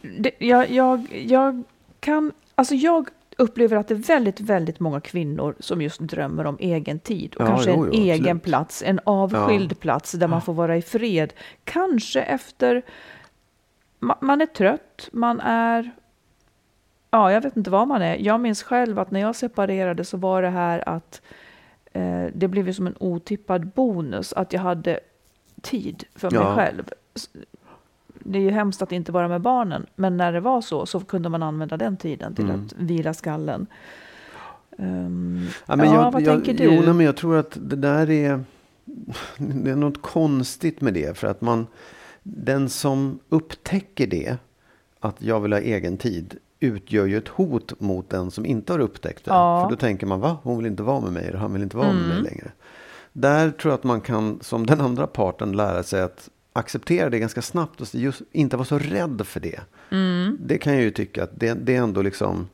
[0.00, 1.62] det, jag, jag, jag
[2.00, 6.56] kan, alltså jag upplever att det är väldigt, väldigt många kvinnor som just drömmer om
[6.60, 8.42] egen tid och Ja, kanske jo, en jo, egen absolut.
[8.42, 11.32] plats, en avskild plats där man får vara i fred.
[11.64, 12.82] Kanske efter,
[13.98, 15.90] ma, man är trött, man är,
[17.10, 18.16] ja, jag vet inte vad man är.
[18.16, 21.22] Jag minns själv att när jag separerade så var det här att
[21.92, 25.00] eh, det blev ju som en otippad bonus att jag hade
[25.62, 26.54] tid för mig Ja.
[26.56, 26.90] själv.
[28.24, 31.00] Det är ju hemskt att inte vara med barnen, men när det var så så
[31.00, 32.64] kunde man använda den tiden till Mm.
[32.66, 33.66] att vila skallen.
[34.78, 36.74] Um, Ja, men ja, jag, vad jag, tänker du?
[36.74, 38.44] Jo, men jag tror att det där är,
[39.36, 41.18] det är något konstigt med det.
[41.18, 41.66] För att man,
[42.22, 44.36] den som upptäcker det,
[45.00, 48.78] att jag vill ha egen tid, utgör ju ett hot mot den som inte har
[48.80, 49.30] upptäckt det.
[49.30, 49.62] Ja.
[49.64, 50.36] För då tänker man, va?
[50.42, 52.08] Hon vill inte vara med mig, eller han vill inte vara med Mm.
[52.08, 52.50] mig längre.
[53.12, 57.18] Där tror jag att man kan, som den andra parten, lära sig att acceptera det
[57.18, 59.60] ganska snabbt och just inte vara så rädd för det.
[59.90, 60.38] Mm.
[60.40, 62.48] Det kan jag ju tycka att det, det är ändå liksom...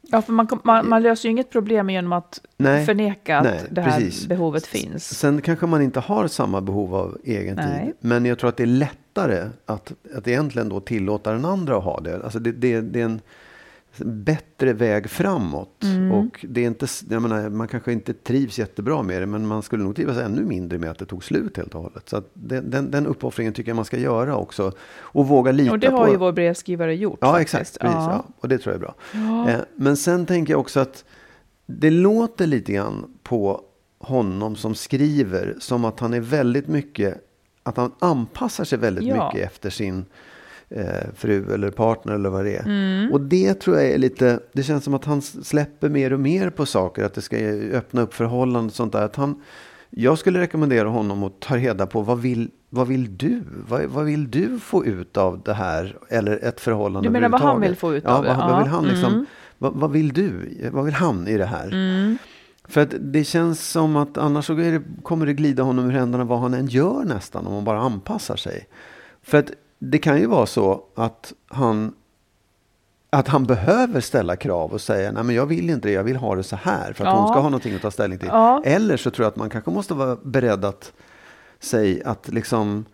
[0.00, 3.60] Ja, för man, man, man löser ju inget problem genom att Nej, förneka att nej,
[3.70, 4.26] det här precis.
[4.26, 5.18] behovet finns.
[5.18, 7.84] Sen kanske man inte har samma behov av egen Nej.
[7.84, 7.94] tid.
[8.00, 11.84] Men jag tror att det är lättare att, att egentligen då tillåta den andra att
[11.84, 12.24] ha det.
[12.24, 13.20] Alltså det, det, det är en
[14.04, 15.84] bättre väg framåt.
[15.84, 16.12] Mm.
[16.12, 19.26] Och det är inte, jag menar, man kanske inte trivs jättebra med det.
[19.26, 22.08] Men man skulle nog trivas ännu mindre med att det tog slut helt och hållet.
[22.08, 24.72] Så den, den, den uppoffringen tycker jag man ska göra också.
[24.96, 26.12] Och våga lita Och det har på...
[26.12, 27.18] ju vår brevskrivare gjort.
[27.20, 27.54] Ja, faktiskt.
[27.54, 27.80] exakt.
[27.80, 28.24] Precis, ja.
[28.40, 28.94] Och det tror jag är bra.
[29.52, 31.04] Eh, men sen tänker jag också att
[31.66, 33.60] det låter lite grann på
[33.98, 37.24] honom som skriver som att han är väldigt mycket
[37.62, 39.30] att han anpassar sig väldigt Ja.
[39.32, 40.04] mycket efter sin
[40.70, 42.64] eh, fru eller partner eller vad det är.
[42.66, 43.12] Mm.
[43.12, 46.50] Och det tror jag är lite, det känns som att han släpper mer och mer
[46.50, 47.36] på saker, att det ska
[47.72, 49.02] öppna upp förhållanden och sånt där.
[49.02, 49.42] Att han,
[49.90, 53.42] jag skulle rekommendera honom att ta reda på vad vill, vad vill du?
[53.68, 55.96] Vad, vad vill du få ut av det här?
[56.08, 58.28] Eller ett förhållande Du menar vad han vill få ut ja, av det?
[58.28, 59.26] Vad, vad vill han liksom, Mm.
[59.58, 60.30] vad, vad vill du?
[60.72, 62.18] Vad vill han i det här?
[62.68, 66.24] För att det känns som att annars så det, kommer det glida honom ur händerna
[66.24, 68.68] vad han än gör nästan om man bara anpassar sig.
[69.22, 71.94] För att det kan ju vara så att han
[73.10, 76.16] att han behöver ställa krav och säga nej men jag vill inte det, jag vill
[76.16, 77.18] ha det så här för att Ja.
[77.20, 78.28] hon ska ha någonting att ta ställning till.
[78.28, 78.62] Ja.
[78.64, 80.92] Eller så tror jag att man kanske måste vara beredd att
[81.60, 82.84] säga att liksom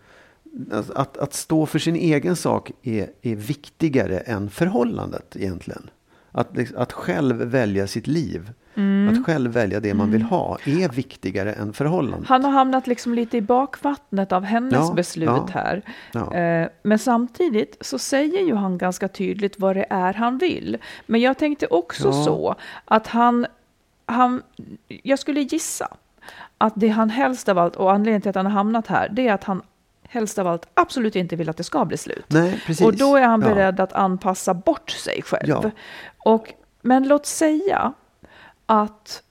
[0.93, 5.89] att, att stå för sin egen sak är, är viktigare än förhållandet egentligen.
[6.31, 9.13] Att, att själv välja sitt liv, Mm.
[9.13, 12.29] att själv välja det man vill ha, är viktigare än förhållandet.
[12.29, 15.81] Han har hamnat liksom lite i bakvattnet av hennes Ja, beslut ja, här.
[16.11, 16.33] ja.
[16.35, 20.77] Eh, Men samtidigt så säger ju han ganska tydligt vad det är han vill.
[21.05, 22.23] Men jag tänkte också Ja.
[22.23, 23.45] så att han,
[24.05, 24.41] han,
[24.87, 25.87] jag skulle gissa
[26.57, 29.27] att det han helst av allt, och anledningen till att han har hamnat här, det
[29.27, 29.61] är att han
[30.09, 32.25] helst av allt absolut inte vill att det ska bli slut.
[32.27, 32.85] Nej, precis.
[32.85, 33.47] Och då är han Ja.
[33.47, 35.49] beredd att anpassa bort sig själv.
[35.49, 35.71] Ja.
[36.17, 37.93] Och, men låt säga
[38.65, 39.21] att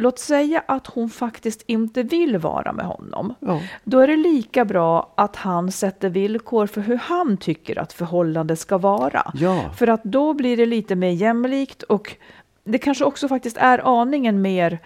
[0.00, 3.34] Låt säga att hon faktiskt inte vill vara med honom.
[3.40, 3.60] Ja.
[3.84, 8.58] Då är det lika bra att han sätter villkor för hur han tycker att förhållandet
[8.58, 9.32] ska vara.
[9.34, 9.70] Ja.
[9.76, 12.16] För att då blir det lite mer jämlikt och
[12.64, 14.78] det kanske också faktiskt är aningen mer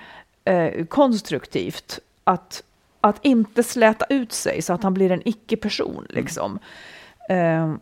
[0.45, 2.63] eh, konstruktivt att,
[3.01, 6.07] att inte släta ut sig så att han blir en icke-person.
[6.09, 6.59] Liksom.
[7.29, 7.75] Eh,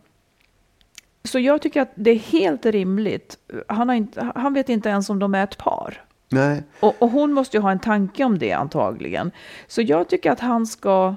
[1.23, 3.37] så jag tycker att det är helt rimligt.
[3.67, 6.05] Han, har inte, han vet inte ens om de är ett par.
[6.29, 9.31] Nej, Och, och hon måste ju ha en tanke om det antagligen.
[9.67, 11.15] Så jag tycker att han ska,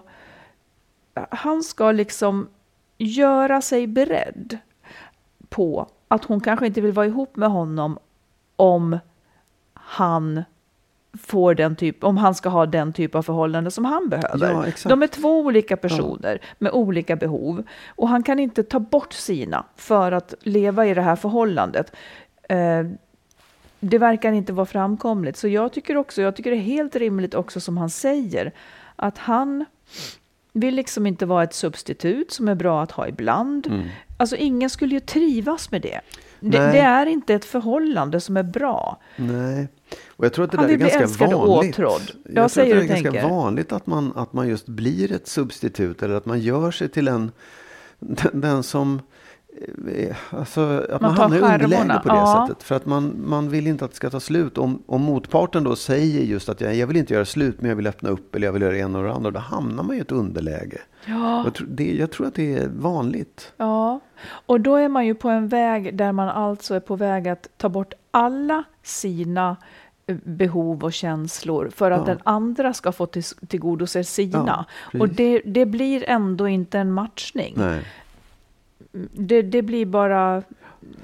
[1.31, 2.49] han ska liksom
[2.99, 4.59] göra sig beredd
[5.49, 7.99] på att hon kanske inte vill vara ihop med honom
[8.57, 8.99] om
[9.75, 10.45] han
[11.23, 14.65] får den typ, om han ska ha den typ av förhållande som han behöver.
[14.85, 14.89] Ja.
[14.89, 19.65] De är två olika personer med olika behov och han kan inte ta bort sina
[19.77, 21.93] för att leva i det här förhållandet.
[22.49, 22.83] Eh,
[23.81, 25.37] det verkar inte vara framkomligt.
[25.37, 28.53] Så jag tycker också, jag tycker det är helt rimligt också som han säger,
[28.97, 29.65] att han
[30.53, 33.83] vill liksom inte vara ett substitut som är bra att ha ibland.
[34.17, 36.01] Alltså ingen skulle ju trivas med det.
[36.41, 39.01] Det, det är inte ett förhållande som är bra.
[39.17, 39.69] nej.
[40.09, 41.79] Och jag tror att det Han där är ganska vanligt.
[41.79, 43.29] Jag Jag tror säger att det är ganska tänker.
[43.29, 47.09] vanligt att man, att man just blir ett substitut eller att man gör sig till
[47.09, 47.33] en
[47.99, 49.01] den, den som
[49.95, 52.47] eh, Alltså att man, Man hamnar i underläge på det ja.
[52.49, 52.63] sättet.
[52.63, 54.59] För att man, man vill inte att det ska ta slut.
[54.59, 57.77] Om, om motparten då säger just att jag, jag vill inte göra slut men jag
[57.77, 59.31] vill öppna upp eller jag vill göra det ena och det andra.
[59.31, 60.79] Då hamnar man i ett underläge.
[61.07, 61.45] Ja.
[61.45, 63.53] Jag, tror, det, jag tror att det är vanligt.
[63.57, 64.01] Ja,
[64.47, 67.49] och då är man ju på en väg där man alltså är på väg att
[67.57, 69.57] ta bort alla sina
[70.07, 72.05] behov och känslor för att Ja.
[72.07, 74.67] den andra ska få till, tillgodose sina.
[74.93, 77.55] Ja, och det, det blir ändå inte en matchning.
[77.57, 77.85] Nej.
[79.13, 80.43] Det, det blir bara...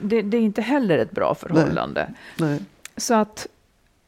[0.00, 2.14] Det, det är inte heller ett bra förhållande.
[2.38, 2.58] Nej.
[2.96, 3.46] Så att,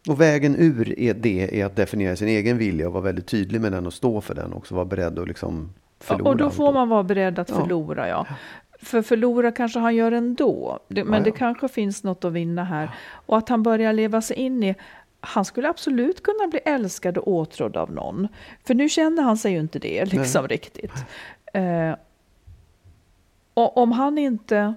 [0.08, 3.60] Och vägen ur är det är att definiera sin egen vilja och vara väldigt tydlig
[3.60, 6.28] med den och stå för den och också vara beredd att liksom förlora.
[6.30, 8.26] och då får man vara beredd att förlora, ja.
[8.82, 10.78] För förlora kanske han gör ändå.
[10.88, 11.24] Det, men Ja, ja.
[11.24, 12.90] det kanske finns något att vinna här.
[13.26, 14.74] Och att han börjar leva sig in i...
[15.20, 18.28] Han skulle absolut kunna bli älskad och åtrådd av någon.
[18.66, 20.92] För nu känner han sig ju inte det liksom riktigt.
[21.52, 21.94] Eh,
[23.54, 24.74] och om han inte...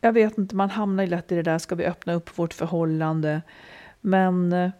[0.00, 2.54] Jag vet inte, man hamnar ju lätt i det där, ska vi öppna upp vårt
[2.54, 3.42] förhållande?
[4.00, 4.70] Men eh,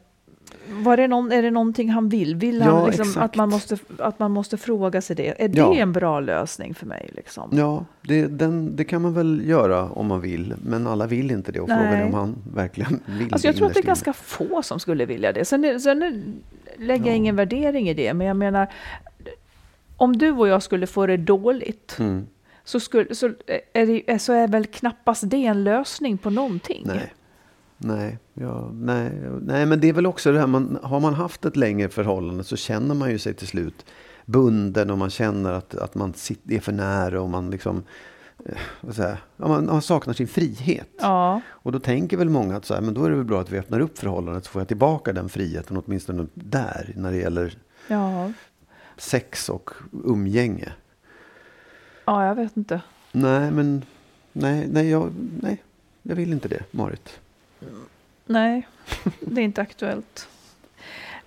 [0.70, 2.36] var det någon, är det någonting han vill?
[2.36, 5.42] Vill Ja, han liksom, att, man måste, att man måste fråga sig det?
[5.44, 5.70] Är Ja.
[5.74, 7.10] det en bra lösning för mig?
[7.16, 7.50] Liksom?
[7.52, 10.54] Ja, det, den, det kan man väl göra om man vill.
[10.64, 11.60] Men alla vill inte det.
[11.60, 11.78] Och Nej.
[11.78, 14.80] frågan är om han verkligen vill Alltså jag tror att det är ganska få som
[14.80, 15.44] skulle vilja det.
[15.44, 16.22] Sen, är, sen är,
[16.76, 18.66] lägger jag ingen värdering i det, men jag menar,
[19.96, 22.26] om du och jag skulle få det dåligt, Mm.
[22.64, 23.30] så, skulle, så,
[23.72, 26.82] är det, så är väl knappast det en lösning på någonting?
[26.86, 27.12] Nej.
[27.78, 29.12] Nej, ja, nej,
[29.42, 32.44] nej, men det är väl också det här, man, har man haft ett längre förhållande
[32.44, 33.84] så känner man ju sig till slut
[34.24, 37.82] bunden och man känner att, att man sitter, är för nära och man liksom,
[38.44, 40.88] eh, jag, ja, man, man saknar sin frihet.
[41.00, 43.40] Ja, Och då tänker väl många att så här, men då är det väl bra
[43.40, 47.18] att vi öppnar upp förhållandet så får jag tillbaka den friheten åtminstone där när det
[47.18, 47.58] gäller
[47.88, 48.32] ja,
[48.96, 49.70] sex och
[50.04, 50.72] umgänge.
[52.04, 52.80] ja, jag vet inte.
[53.12, 53.84] Nej, men
[54.32, 55.12] nej, nej, jag,
[55.42, 55.62] nej,
[56.02, 57.20] jag vill inte det, Marit.
[58.26, 58.66] Nej,
[59.20, 60.28] det är inte aktuellt.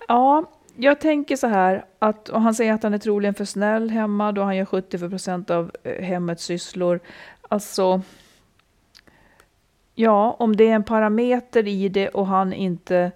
[0.08, 3.90] Ja, jag tänker så här, att, och han säger att han är troligen för snäll
[3.90, 7.00] hemma då han gör 70 procent av eh, hemmets sysslor.
[7.42, 8.02] Alltså,
[9.96, 13.12] ja, om det är en parameter i det och han inte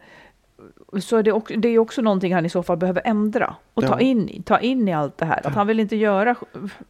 [1.01, 3.83] så är det, också, det är också någonting han i så fall behöver ändra och
[3.83, 3.87] Ja.
[3.87, 5.47] ta, in, ta in i allt det här.
[5.47, 6.35] Att han vill inte göra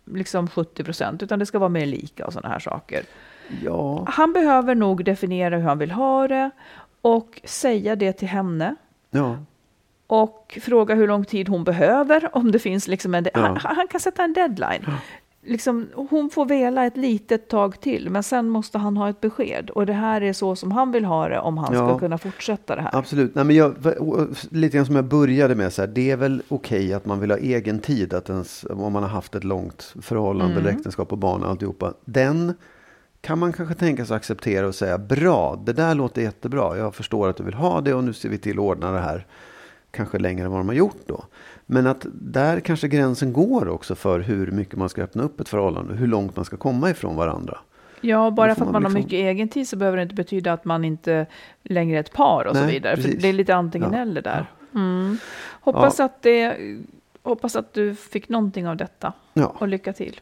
[0.05, 3.03] liksom 70 procent, utan det ska vara mer lika och sådana här saker.
[3.63, 6.49] Ja, Han behöver nog definiera hur han vill ha det
[7.01, 8.75] och säga det till henne
[9.09, 9.37] ja.
[10.07, 12.29] och fråga hur lång tid hon behöver.
[12.37, 14.85] Om det finns liksom en, han, han kan sätta en deadline.
[15.45, 19.69] Liksom, hon får vela ett litet tag till, men sen måste han ha ett besked.
[19.69, 21.87] Och det här är så som han vill ha det om han Ja.
[21.89, 22.89] ska kunna fortsätta det här.
[22.93, 23.35] Absolut.
[23.35, 23.75] Nej, men jag,
[24.49, 27.31] lite grann som jag började med, så här, det är väl okej att man vill
[27.31, 31.17] ha egen tid, att ens, om man har haft ett långt förhållande, eller äktenskap och
[31.17, 31.93] barn och alltihopa.
[32.05, 32.53] Den
[33.21, 37.29] kan man kanske tänka sig acceptera och säga bra, det där låter jättebra, jag förstår
[37.29, 39.25] att du vill ha det och nu ser vi till att ordna det här
[39.91, 41.23] kanske längre än vad de har gjort då.
[41.65, 45.49] Men att där kanske gränsen går också för hur mycket man ska öppna upp ett
[45.49, 47.57] förhållande, hur långt man ska komma ifrån varandra.
[48.01, 50.15] Ja, bara för att man man har liksom- mycket egen tid så behöver det inte
[50.15, 51.25] betyda att man inte
[51.63, 52.97] längre är ett par och så Nej, vidare.
[52.97, 53.99] För det är lite antingen Ja.
[53.99, 54.45] eller där.
[54.75, 55.17] Mm.
[55.61, 56.57] Hoppas, att det,
[57.23, 59.55] hoppas att du fick någonting av detta Ja.
[59.59, 60.19] och lycka till.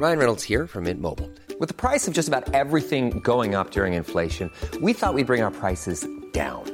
[0.00, 1.28] Ryan Reynolds here from Mint Mobile.
[1.60, 4.50] With the price of just about everything going up during inflation,
[4.82, 6.73] we thought we'd bring our prices down.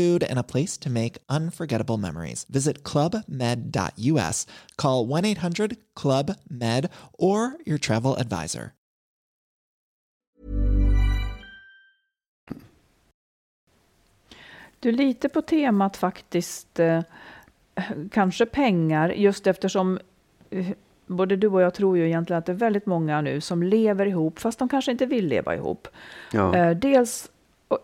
[0.29, 2.45] and a place to make unforgettable memories.
[2.49, 8.71] Visit clubmed.us, call 1 800 Club Med, or your travel advisor.
[14.81, 17.01] Du lite på temat faktiskt, eh,
[18.11, 19.99] kanske pengar, just eftersom
[20.49, 20.67] eh,
[21.07, 24.05] både du och jag tror ju egentligen att det är väldigt många nu som lever
[24.05, 25.87] ihop, fast de kanske inte vill leva ihop.
[26.31, 26.55] Ja.
[26.55, 27.31] Eh, dels,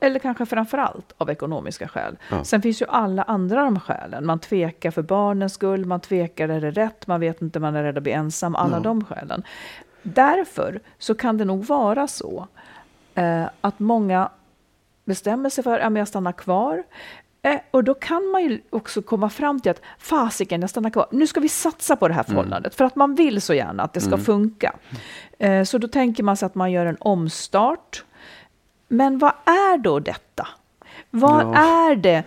[0.01, 2.17] eller kanske framför allt av ekonomiska skäl.
[2.31, 2.43] Ja.
[2.43, 4.25] Sen finns ju alla andra de skälen.
[4.25, 7.83] Man tvekar för barnens skull, man tvekar, är det rätt, man vet inte, man är
[7.83, 8.79] rädd att bli ensam, alla Ja.
[8.83, 9.43] de skälen.
[10.03, 12.47] Därför så kan det nog vara så
[13.15, 14.29] eh, att många
[15.05, 16.83] bestämmer sig för att jag stannar kvar.
[17.41, 21.07] Eh, och då kan man ju också komma fram till att fasiken, jag stannar kvar.
[21.11, 22.75] Nu ska vi satsa på det här förhållandet.
[22.75, 24.75] För att man vill så gärna att det ska funka.
[25.39, 28.03] Eh, så då tänker man sig att man gör en omstart.
[28.87, 30.47] Men vad är då detta?
[31.09, 31.55] Vad Ja.
[31.57, 32.23] är det?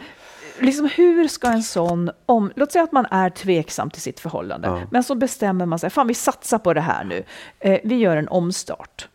[0.59, 2.53] Liksom hur ska en sån om...
[2.57, 4.69] Låt säga att man är tveksam till sitt förhållande.
[4.69, 4.81] Ja.
[4.91, 7.25] Men så bestämmer man sig, fan vi satsar på det här nu.
[7.59, 9.09] Eh, vi gör en omstart.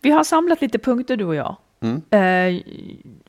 [0.00, 1.56] Vi har samlat lite punkter du och jag.
[2.10, 2.62] Eh,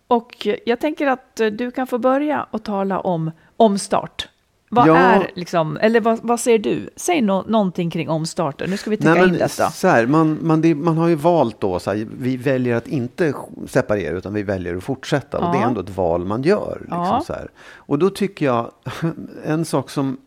[0.08, 4.30] och jag tänker att du kan få börja och tala om omstart.
[4.74, 4.98] Vad Ja.
[4.98, 6.90] är liksom, eller vad, vad säger du?
[6.96, 8.70] Säg nå någonting kring omstarten.
[8.70, 9.70] Nu ska vi täcka Nej, in detta.
[9.72, 12.88] så här, man, man, det, man har ju valt då, så här, vi väljer att
[12.88, 13.34] inte
[13.68, 15.38] separera utan vi väljer att fortsätta.
[15.40, 15.68] Och det är Ja.
[15.68, 16.78] ändå ett val man gör.
[16.82, 17.24] Liksom, Ja.
[17.28, 17.48] så här.
[17.76, 18.72] Och då tycker jag,
[19.46, 20.18] en sak som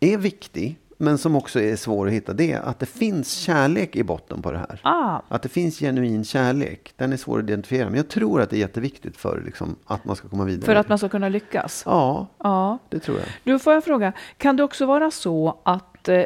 [0.00, 3.96] är viktig, men som också är svår att hitta, det är att det finns kärlek
[3.96, 4.80] i botten på det här.
[4.82, 6.92] Ah, Att det finns genuin kärlek.
[6.96, 7.84] Den är svår att identifiera.
[7.86, 10.66] Men jag tror att det är jätteviktigt för liksom, att man ska komma vidare.
[10.66, 11.82] för att man ska kunna lyckas.
[11.86, 12.78] Ja, Ja.
[12.88, 13.26] det tror jag.
[13.44, 16.22] Nu får jag fråga, kan det också vara så att, eh,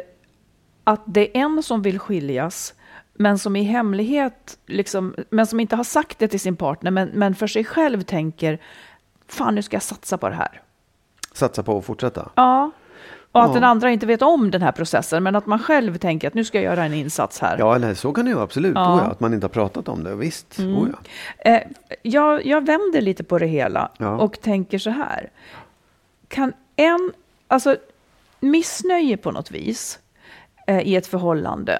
[0.83, 2.73] att det är en som vill skiljas
[3.13, 7.09] men som i hemlighet, liksom, men som inte har sagt det till sin partner, men,
[7.13, 8.59] men för sig själv tänker,
[9.27, 10.61] fan nu ska jag satsa på det här.
[11.33, 12.29] Satsa på att fortsätta?
[12.35, 12.71] Ja,
[13.31, 13.53] och att Ja.
[13.53, 16.43] den andra inte vet om den här processen, men att man själv tänker att nu
[16.43, 17.57] ska jag göra en insats här.
[17.59, 18.75] Ja, eller så kan det ju absolut.
[18.75, 18.93] Ja.
[18.95, 20.15] Oh ja, att man inte har pratat om det.
[20.15, 20.59] Visst.
[20.59, 21.51] Oh ja.
[21.51, 21.61] Eh,
[22.01, 24.09] jag, jag vänder lite på det hela Ja.
[24.17, 25.29] och tänker så här.
[26.27, 27.11] Kan en,
[27.47, 27.75] alltså
[28.39, 29.99] missnöje på något vis
[30.67, 31.79] eh, i ett förhållande,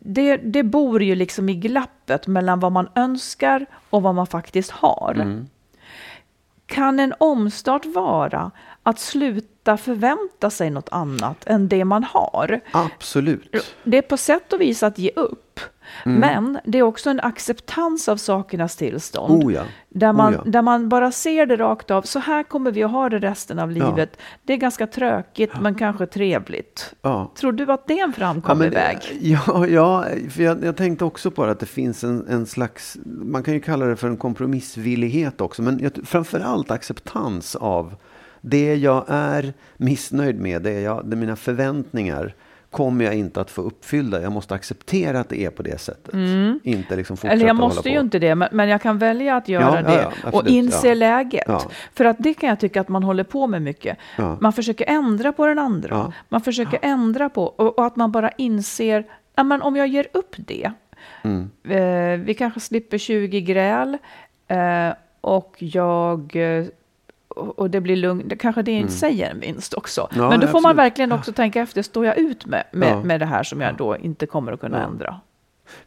[0.00, 4.70] det, det bor ju liksom i glappet mellan vad man önskar och vad man faktiskt
[4.70, 5.12] har.
[5.14, 5.46] Mm.
[6.66, 8.50] Kan en omstart vara
[8.86, 12.60] att sluta förvänta sig något annat än det man har?
[12.72, 13.74] Absolut.
[13.84, 15.60] Det är på sätt och vis att ge upp.
[16.04, 16.20] Mm.
[16.20, 19.44] Men det är också en acceptans av sakernas tillstånd.
[19.44, 19.62] Oh ja.
[19.88, 20.50] Där, man, Oh ja.
[20.50, 22.02] där man bara ser det rakt av.
[22.02, 23.90] Så här kommer vi att ha det resten av Ja.
[23.90, 24.18] livet.
[24.44, 26.94] Det är ganska tråkigt men kanske trevligt.
[27.02, 27.32] Ja.
[27.34, 28.98] Tror du att det är en framkomlig väg?
[29.20, 33.42] Ja, ja för jag, jag tänkte också på att det finns en, en slags, man
[33.42, 37.94] kan ju kalla det för en kompromissvillighet också, men jag, framförallt acceptans av
[38.48, 42.34] det jag är missnöjd med, det, jag, det mina förväntningar
[42.70, 44.22] kommer jag inte att få uppfyllda.
[44.22, 46.14] Jag måste acceptera att det är på det sättet.
[46.62, 47.38] Inte liksom fortsätta Mm.
[47.40, 49.82] Eller jag måste ju inte det, men, men jag kan välja att göra Ja, ja,
[49.82, 50.94] det ja, och absolut, inse ja.
[50.94, 51.44] läget.
[51.46, 51.62] Ja.
[51.94, 53.98] För att det kan jag tycka att man håller på med mycket.
[54.18, 54.36] Ja.
[54.40, 55.88] Man försöker ändra på den andra.
[55.90, 56.12] Ja.
[56.28, 59.04] Man försöker ändra på, och, och att man bara inser,
[59.34, 60.72] ja, men om jag ger upp det,
[61.22, 61.50] Mm.
[61.68, 63.98] eh, vi kanske slipper 20 gräl
[64.48, 66.64] eh, och jag eh,
[67.36, 70.08] och och det blir lugnt, Det kanske det i sig är en vinst också.
[70.12, 70.24] Mm.
[70.24, 70.78] Ja, Men då får man absolut.
[70.78, 73.02] verkligen också tänka efter, står jag ut med, med, Ja.
[73.02, 75.20] med det här som jag då inte kommer att kunna ändra?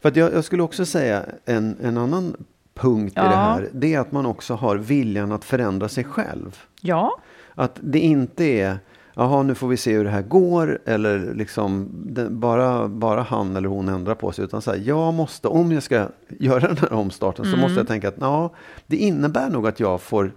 [0.01, 2.35] För jag, jag skulle också säga en, en annan
[2.73, 6.57] punkt i det här, det är att man också har viljan att förändra sig själv.
[6.81, 7.19] Ja,
[7.55, 8.79] Att det inte är,
[9.13, 13.55] jaha nu får vi se hur det här går, eller liksom den, bara, bara han
[13.55, 14.45] eller hon ändrar på sig.
[14.45, 16.07] Utan så här, jag måste, om jag ska
[16.39, 17.59] göra den här omstarten, så Mm.
[17.61, 18.49] måste jag tänka att ja,
[18.87, 20.31] det innebär nog att jag får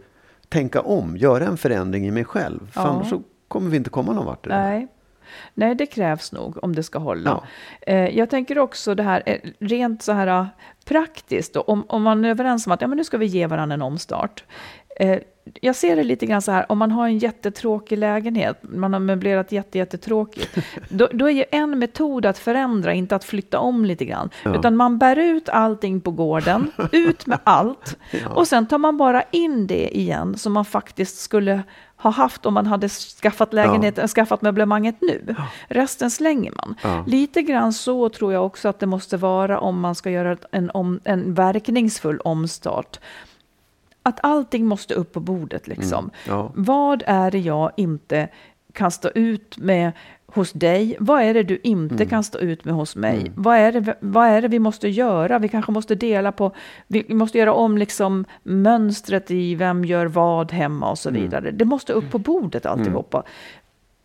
[0.53, 2.71] tänka om, göra en förändring i mig själv.
[2.73, 2.87] För Ja.
[2.89, 4.71] annars så kommer vi inte komma någon vart i det här.
[4.71, 4.89] nej.
[5.55, 7.31] Nej, det krävs nog om det ska hålla.
[7.31, 7.93] Ja.
[7.93, 10.47] Eh, jag tänker också det här eh, rent så här
[10.85, 13.47] praktiskt, då, om, om man är överens om att ja, men nu ska vi ge
[13.47, 14.45] varandra en omstart.
[14.97, 15.19] Eh,
[15.61, 19.01] jag ser det lite grann så här, om man har en jättetråkig lägenhet, man har
[19.01, 23.85] möblerat jätte, jättetråkigt, då, då är ju en metod att förändra, inte att flytta om
[23.85, 27.97] lite grann, utan man bär ut allting på gården, ut med allt,
[28.35, 31.63] och sen tar man bara in det igen som man faktiskt skulle
[32.03, 35.37] ha haft om man hade skaffat lägenheten, skaffat möblemanget nu.
[35.69, 36.75] Resten slänger man.
[36.83, 37.05] Ja.
[37.07, 40.71] Lite grann så tror jag också att det måste vara om man ska göra en,
[40.75, 43.01] om, en verkningsfull omstart.
[44.03, 46.11] Att allting måste upp på bordet liksom.
[46.27, 46.53] ja.
[46.55, 48.29] Vad är det jag inte
[48.73, 49.93] kan stå ut med
[50.27, 50.97] hos dig?
[51.01, 53.33] Vad är det du inte kan stå ut med hos mig?
[53.35, 55.39] Vad, är det, vad är det vi måste göra?
[55.39, 56.53] Vi kanske måste dela på,
[56.87, 61.51] vi måste göra om liksom mönstret i vem gör vad hemma och så vidare.
[61.51, 63.23] Det måste upp på bordet alltihopa.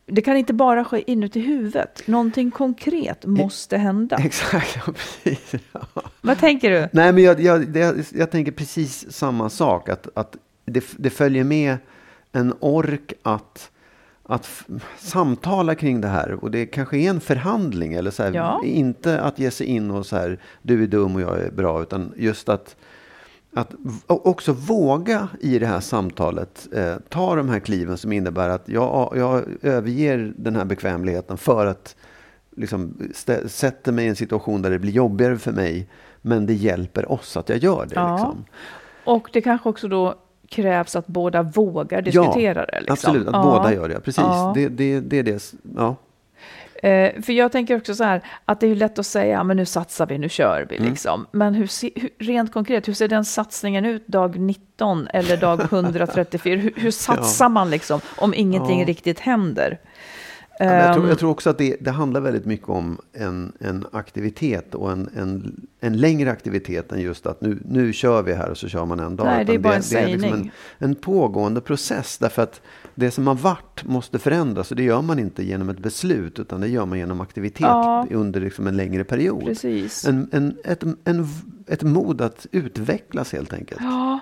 [0.09, 2.03] Det kan inte bara ske inuti huvudet.
[2.07, 4.17] Någonting konkret måste hända.
[4.17, 5.53] Exakt, ja, precis.
[5.71, 6.01] Ja.
[6.21, 6.89] Vad tänker du?
[6.91, 9.89] Nej, men jag, jag, det, jag tänker precis samma sak.
[9.89, 11.77] Att, att det, det följer med
[12.31, 13.71] en ork att,
[14.23, 14.63] att
[14.97, 16.43] samtala kring det här.
[16.43, 17.93] Och det kanske är en förhandling.
[17.93, 18.61] Eller så här, Ja.
[18.65, 21.81] Inte att ge sig in och så här, du är dum och jag är bra.
[21.81, 22.75] Utan just att,
[23.53, 23.73] att
[24.07, 29.13] också våga i det här samtalet eh, ta de här kliven som innebär att jag,
[29.17, 31.95] jag överger den här bekvämligheten för att
[32.55, 35.87] liksom stä- sätter mig i en situation där det blir jobbigare för mig.
[36.21, 37.95] Men det hjälper oss att jag gör det.
[37.95, 38.11] Ja.
[38.15, 38.45] Liksom.
[39.05, 40.15] Och det kanske också då
[40.49, 42.79] krävs att båda vågar diskutera det.
[42.79, 42.93] Liksom.
[42.93, 43.27] absolut.
[43.27, 43.43] Att Ja.
[43.43, 43.99] båda gör det.
[43.99, 44.23] Precis.
[44.23, 44.51] Ja.
[44.55, 45.53] Det, det, det är det.
[45.75, 45.95] Ja.
[46.83, 49.57] Eh, för jag tänker också så här, att det är ju lätt att säga, men
[49.57, 50.89] nu satsar vi, nu kör vi Mm.
[50.89, 51.25] liksom.
[51.31, 55.61] Men hur, se, hur, rent konkret, hur ser den satsningen ut dag 19 eller dag
[55.71, 56.55] 134?
[56.55, 58.85] hur, hur satsar man liksom om ingenting Ja.
[58.85, 59.79] riktigt händer?
[60.59, 63.51] Ja, jag, tror, Ehm, jag tror också att det, det handlar väldigt mycket om en,
[63.59, 68.33] en aktivitet och en, en, en längre aktivitet än just att nu, nu kör vi
[68.33, 69.27] här och så kör man en dag.
[69.27, 72.17] Nej, det är bara en det är liksom en, en pågående process.
[72.17, 72.61] Därför att
[72.99, 76.61] det som har varit måste förändras och det gör man inte genom ett beslut utan
[76.61, 78.05] det gör man genom aktivitet Ja.
[78.11, 79.45] under liksom en längre period.
[79.45, 80.05] Precis.
[80.07, 81.27] En, en, ett, en,
[81.67, 83.81] ett mod att utvecklas helt enkelt.
[83.83, 84.19] Ja,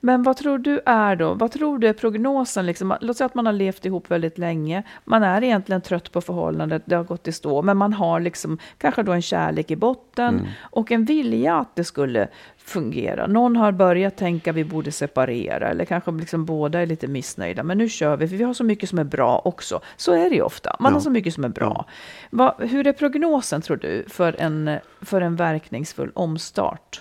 [0.00, 1.34] Men vad tror du är då?
[1.34, 2.66] Vad tror du är prognosen?
[2.66, 4.82] Liksom, låt säga att man har levt ihop väldigt länge.
[5.04, 7.62] Man är egentligen trött på förhållandet, det har gått i stå.
[7.62, 10.46] Men man har liksom, kanske då en kärlek i botten Mm.
[10.60, 12.28] och en vilja att det skulle
[12.70, 13.26] fungera.
[13.26, 17.62] Någon har börjat tänka vi borde separera eller kanske liksom båda är lite missnöjda.
[17.62, 19.80] Men nu kör vi, för vi har så mycket som är bra också.
[19.96, 20.76] Så är det ju ofta.
[20.80, 20.96] Man Ja.
[20.96, 21.84] har så mycket som är bra.
[22.30, 27.00] Va, hur är prognosen tror du för en, för en verkningsfull omstart?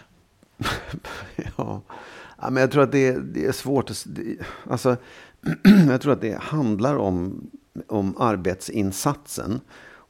[1.57, 1.81] Ja.
[2.41, 4.03] ja, men jag tror att det, är- det är svårt att...
[4.07, 4.35] Det,
[4.69, 4.95] alltså,
[5.89, 7.49] jag tror att det handlar om,
[7.87, 9.61] om arbetsinsatsen.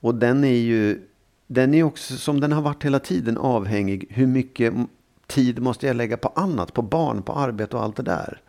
[0.01, 1.01] Och den är ju
[1.47, 4.73] den är också, som den har varit hela tiden, avhängig hur mycket
[5.29, 8.41] tid måste jag lägga på annat, på barn, på arbete och allt det där.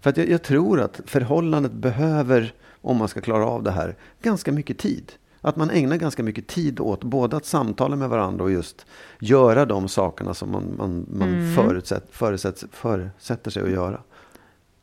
[0.00, 2.52] För att jag, jag tror att förhållandet behöver,
[2.82, 5.12] om man ska klara av det här, ganska mycket tid.
[5.40, 8.86] Att man ägnar ganska mycket tid åt både att samtala med varandra och just
[9.18, 11.54] göra de sakerna som man, man, man Mm.
[11.56, 14.00] förutsätt, förutsätt, förutsätter sig att göra.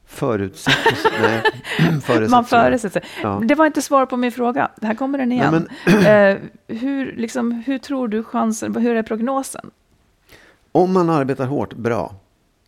[0.05, 1.11] Förutsätter sig?
[1.21, 1.41] Nej,
[2.01, 2.59] förutsätter Man sig.
[2.61, 3.03] förutsätter.
[3.23, 3.41] Ja.
[3.45, 4.71] Det var inte svar på min fråga.
[4.81, 5.67] Här kommer den igen.
[5.85, 6.37] eh,
[6.77, 9.71] hur, liksom, hur tror du chansen, hur är prognosen?
[10.77, 12.15] Om man arbetar hårt, bra.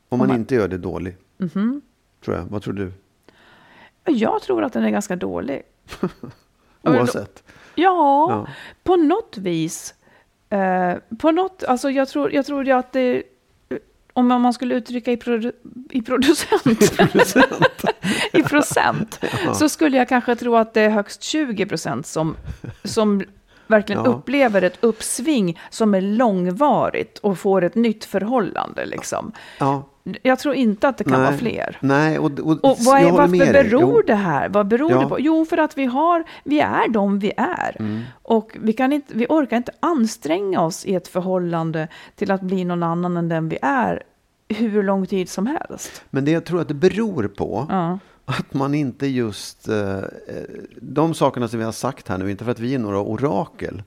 [0.09, 1.17] Om man, man- inte gör det, dålig.
[1.37, 1.81] Mhm.
[2.25, 2.43] Tror jag.
[2.43, 2.91] Vad tror du?
[4.05, 5.61] Jag tror att den är ganska dålig.
[6.81, 7.43] Oavsett.
[7.75, 8.47] Ja, Ja.
[8.83, 9.93] på något vis.
[10.49, 13.23] Eh, på något, alltså jag tror, jag tror att det,
[14.13, 15.51] om man skulle uttrycka i, produ,
[15.89, 16.63] i producent,
[18.33, 19.19] i procent,
[19.55, 22.35] så skulle jag kanske tro att det är högst 20 procent som,
[22.83, 23.23] som
[23.69, 24.09] verkligen Ja.
[24.11, 28.85] upplever ett uppsving som är långvarigt och får ett nytt förhållande.
[28.85, 29.31] Liksom.
[29.59, 29.83] Ja.
[30.21, 31.21] Jag tror inte att det kan Nej.
[31.21, 31.77] vara fler.
[31.79, 34.49] Nej, och, och, Och vad är, varför beror det här?
[34.49, 34.99] Vad beror Ja.
[34.99, 35.19] det på?
[35.19, 37.75] Jo, för att vi, har, vi är de vi är.
[37.79, 38.01] Mm.
[38.23, 42.63] Och vi, kan inte, vi orkar inte anstränga oss i ett förhållande till att bli
[42.65, 44.03] någon annan än den vi är
[44.49, 46.03] hur lång tid som helst.
[46.09, 47.99] Men det jag tror att det beror på, Ja.
[48.29, 49.67] Att man inte just...
[49.67, 50.03] Eh, eh,
[50.81, 53.83] de sakerna som vi har sagt här nu, inte för att vi är några orakel.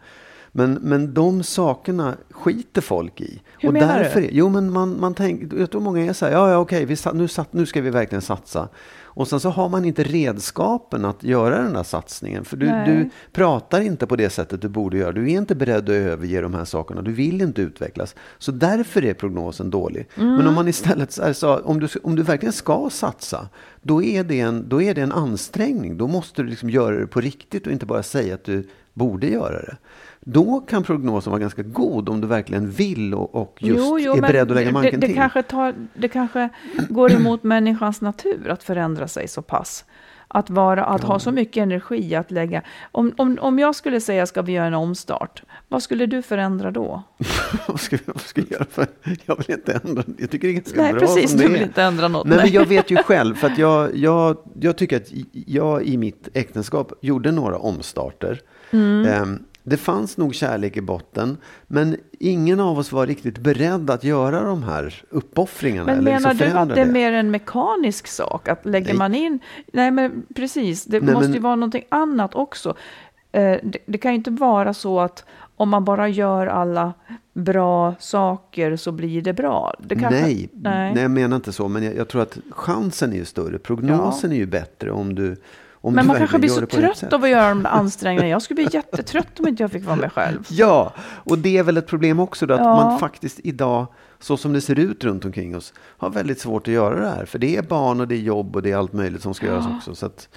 [0.53, 3.43] Men, men de sakerna skiter folk i.
[3.59, 4.05] Hur och menar du?
[4.05, 6.85] därför, Jo, men man, man tänker, jag tror många är så här, ja, ja okej,
[6.85, 8.69] vi, nu, nu ska vi verkligen satsa.
[9.15, 12.45] Och sen så har man inte redskapen att göra den där satsningen.
[12.45, 15.13] För du, du pratar inte på det sättet du borde göra.
[15.13, 17.03] Du är inte beredd att överge de här sakerna.
[17.03, 18.15] Du vill inte utvecklas.
[18.39, 20.09] Så därför är prognosen dålig.
[20.17, 20.35] Mm.
[20.35, 23.49] Men om man istället så här sa, om du, om du verkligen ska satsa,
[23.83, 25.97] då är, det en, då är det en ansträngning.
[25.97, 29.27] Då måste du liksom göra det på riktigt och inte bara säga att du borde
[29.27, 29.77] göra det.
[30.25, 34.21] Då kan prognosen vara ganska god om du verkligen vill och, och just är men
[34.21, 35.17] beredd att lägga det, manken det, till.
[35.17, 36.49] kanske tar, det kanske
[36.89, 39.85] går emot människans natur att förändra sig så pass.
[40.35, 42.63] Att, vara, att ha så mycket energi att lägga.
[42.93, 46.71] Om, om, om jag skulle säga ska vi göra en omstart, vad skulle du förändra
[46.71, 47.03] då?
[47.69, 48.65] vad, ska, vad ska jag göra?
[48.71, 48.87] För
[49.25, 50.05] jag vill inte ändra.
[50.19, 51.67] Jag tycker det är ganska Nej, bra precis, som du det vill är.
[51.67, 52.27] inte ändra något.
[52.27, 52.47] Nej, nej.
[52.47, 56.29] men jag vet ju själv, för att jag, jag, jag tycker att jag i mitt
[56.35, 58.41] äktenskap gjorde några omstarter.
[58.71, 59.07] Mm.
[59.07, 61.37] Ehm, Det fanns nog kärlek i botten,
[61.67, 65.87] men ingen av oss var riktigt beredd att göra de här uppoffringarna.
[65.87, 68.49] Men eller menar liksom du att det är mer en mekanisk sak?
[68.49, 68.99] Att lägger Nej.
[68.99, 69.39] man in...
[69.73, 70.85] Nej, men precis.
[70.85, 72.75] Det Nej, måste men- ju vara någonting annat också.
[73.33, 75.25] Eh, det, det kan ju inte vara så att
[75.57, 76.93] om man bara gör alla
[77.33, 79.75] bra saker så blir det bra.
[79.79, 80.95] Det kanske, nej, nej.
[80.95, 83.59] nej, jag menar inte så, men jag, jag tror att chansen är ju större.
[83.59, 85.37] Prognosen är ju bättre om du
[85.85, 88.29] om Men man kanske blir så trött av att göra de där ansträngningarna.
[88.29, 90.47] Jag skulle bli jättetrött om inte jag fick vara mig själv.
[90.51, 92.75] Ja, och det är väl ett problem också då, att Ja.
[92.77, 93.87] man faktiskt idag,
[94.21, 97.25] så som det ser ut runt omkring oss, har väldigt svårt att göra det här.
[97.25, 99.47] För det är barn och det är jobb och det är allt möjligt som ska
[99.47, 99.95] göras också.
[99.95, 100.29] Så att,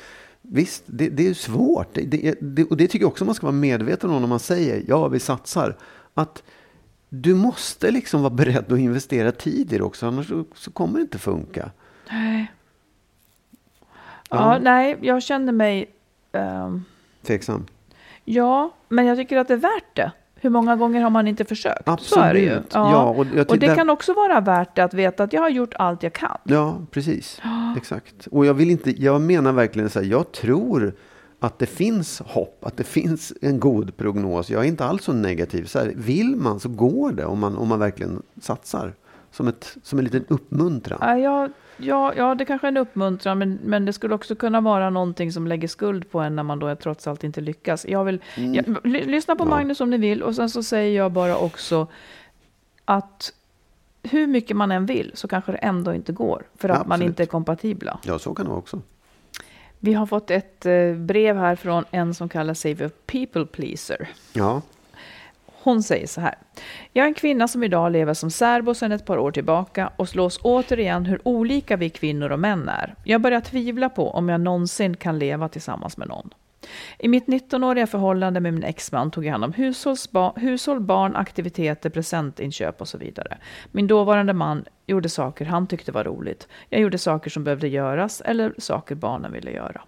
[0.42, 1.88] visst, det, det är svårt.
[1.94, 4.84] Det, det, och det tycker jag också man ska vara medveten om när man säger
[4.88, 5.78] ja, vi satsar.
[6.14, 6.44] Att
[7.10, 10.96] du måste liksom vara beredd att investera tid i det också, annars så, så kommer
[10.96, 11.72] det inte funka.
[12.12, 12.52] Nej.
[14.30, 14.60] Ja, Ja.
[14.62, 15.90] nej, jag känner mig...
[16.32, 16.84] ehm,
[17.28, 17.66] Tveksam.
[18.24, 20.12] ja, men jag tycker att det är värt det.
[20.36, 22.02] Hur många gånger har man inte försökt?
[22.02, 22.46] Så är det ju.
[22.50, 22.72] Absolut.
[22.74, 25.34] Ja, och och, jag ty- det där- kan också vara värt det att veta att
[25.34, 26.38] jag har gjort allt jag kan.
[26.44, 27.42] Ja, precis.
[27.78, 28.28] Exakt.
[28.28, 30.94] Och jag vill inte, jag menar verkligen så här, jag tror
[31.40, 34.50] att det finns hopp, att det finns en god prognos.
[34.50, 35.66] Jag är inte alls så negativ.
[35.66, 38.94] Så här, vill man så går det om man, om man verkligen satsar.
[39.36, 41.00] Som, ett, som en liten uppmuntran.
[41.02, 44.62] Ja, ja, ja, ja, det kanske är en uppmuntran, men, men det skulle också kunna
[44.62, 47.86] vara någonting som lägger skuld på en när man då trots allt inte lyckas.
[47.90, 49.52] Jag vill, jag, ly- lyssna på Mm.
[49.52, 49.58] Ja.
[49.58, 51.88] Magnus om ni vill, och sen så säger jag bara också
[52.86, 53.34] att
[54.04, 57.10] hur mycket man än vill så kanske det ändå inte går, för att man Absolut.
[57.10, 58.00] inte är kompatibla.
[58.04, 58.82] Ja, så kan det vara också.
[59.80, 64.10] Vi har fått ett eh, brev här från en som kallar sig för people pleaser.
[64.34, 64.62] Ja,
[65.66, 66.36] hon säger så här.
[66.94, 70.10] Jag är en kvinna som idag lever som särbo sedan ett par år tillbaka och
[70.10, 72.96] slås återigen hur olika vi kvinnor och män är.
[73.04, 76.30] Jag börjar tvivla på om jag någonsin kan leva tillsammans med någon.
[77.00, 79.54] I mitt 19-åriga förhållande med min exman tog jag hand om
[80.36, 83.38] hushåll, barn, aktiviteter, presentinköp och så vidare.
[83.72, 86.48] Min dåvarande man gjorde saker han tyckte var roligt.
[86.70, 89.82] Jag gjorde saker som behövde göras eller saker barnen ville göra.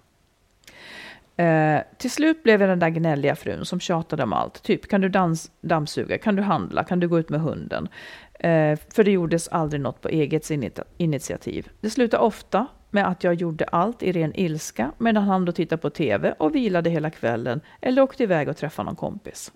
[1.38, 4.64] Eh, till slut blev jag den där gnälliga frun som tjatade om allt.
[4.64, 6.18] Typ, kan du dans, dammsuga?
[6.18, 6.84] Kan du handla?
[6.84, 7.88] Kan du gå ut med hunden?
[8.34, 10.50] Eh, för det gjordes aldrig något på eget
[10.98, 11.70] initiativ.
[11.82, 15.82] Det slutade ofta med att jag gjorde allt i ren ilska medan han då tittade
[15.82, 19.52] på TV och vilade hela kvällen eller åkte iväg och träffade någon kompis.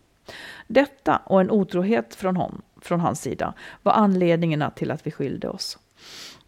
[0.67, 3.53] Detta och en otrohet från, hon, från hans sida
[3.83, 5.77] var anledningarna till att vi skilde oss.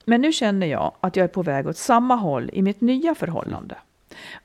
[0.05, 3.15] Men nu känner jag att jag är på väg åt samma håll i mitt nya
[3.15, 3.75] förhållande.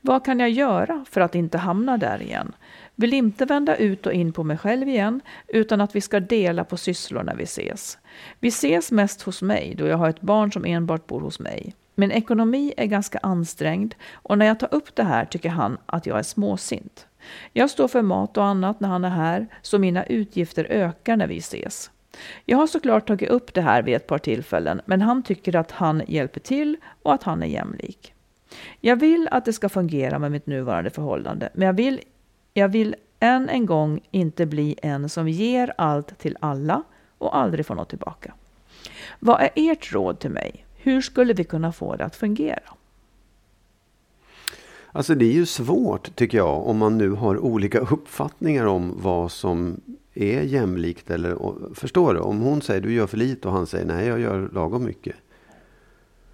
[0.01, 2.51] Vad kan jag göra för att inte hamna där igen?
[2.95, 6.63] Vill inte vända ut och in på mig själv igen, utan att vi ska dela
[6.63, 7.97] på sysslor när vi ses.
[8.39, 11.75] Vi ses mest hos mig, då jag har ett barn som enbart bor hos mig.
[11.95, 16.05] Min ekonomi är ganska ansträngd och när jag tar upp det här tycker han att
[16.05, 17.07] jag är småsint.
[17.53, 21.27] Jag står för mat och annat när han är här, så mina utgifter ökar när
[21.27, 21.91] vi ses.
[22.45, 25.71] Jag har såklart tagit upp det här vid ett par tillfällen, men han tycker att
[25.71, 28.13] han hjälper till och att han är jämlik.
[28.81, 32.01] Jag vill att det ska fungera med mitt nuvarande förhållande, men jag vill,
[32.53, 36.83] jag vill än en gång inte bli en som ger allt till alla
[37.17, 38.33] och aldrig får något tillbaka.
[39.19, 40.65] Vad är ert råd till mig?
[40.77, 42.73] Hur skulle vi kunna få det att fungera?
[44.91, 49.31] Alltså det är ju svårt tycker jag om man nu har olika uppfattningar om vad
[49.31, 49.81] som
[50.13, 51.09] är jämlikt.
[51.09, 51.37] Eller,
[51.75, 52.19] förstår du?
[52.19, 55.15] Om hon säger du gör för lite och han säger nej jag gör lagom mycket.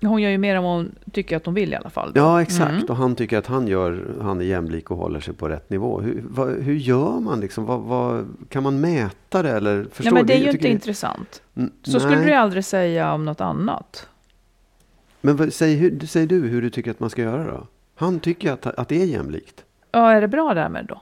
[0.06, 2.14] Hon gör ju mer än vad hon tycker att hon vill i alla fall.
[2.14, 2.20] Då.
[2.20, 2.72] Ja, exakt.
[2.72, 2.86] Mm.
[2.86, 6.02] Och han tycker att han, gör, han är jämlik och håller sig på rätt nivå.
[6.02, 7.40] Hur, vad, hur gör man?
[7.40, 7.66] Liksom?
[7.66, 9.52] Vad, vad, kan man mäta det?
[9.52, 10.70] Eller, förstår Nej, men det är ju inte det...
[10.70, 11.42] intressant.
[11.54, 12.00] Så nej.
[12.00, 14.08] skulle du aldrig säga om något annat.
[15.22, 17.68] Men vad, säg, hur, säg du hur du tycker att man ska göra då?
[17.96, 19.64] Han tycker att, att det är jämlikt.
[19.92, 21.02] Ja, är det bra därmed då?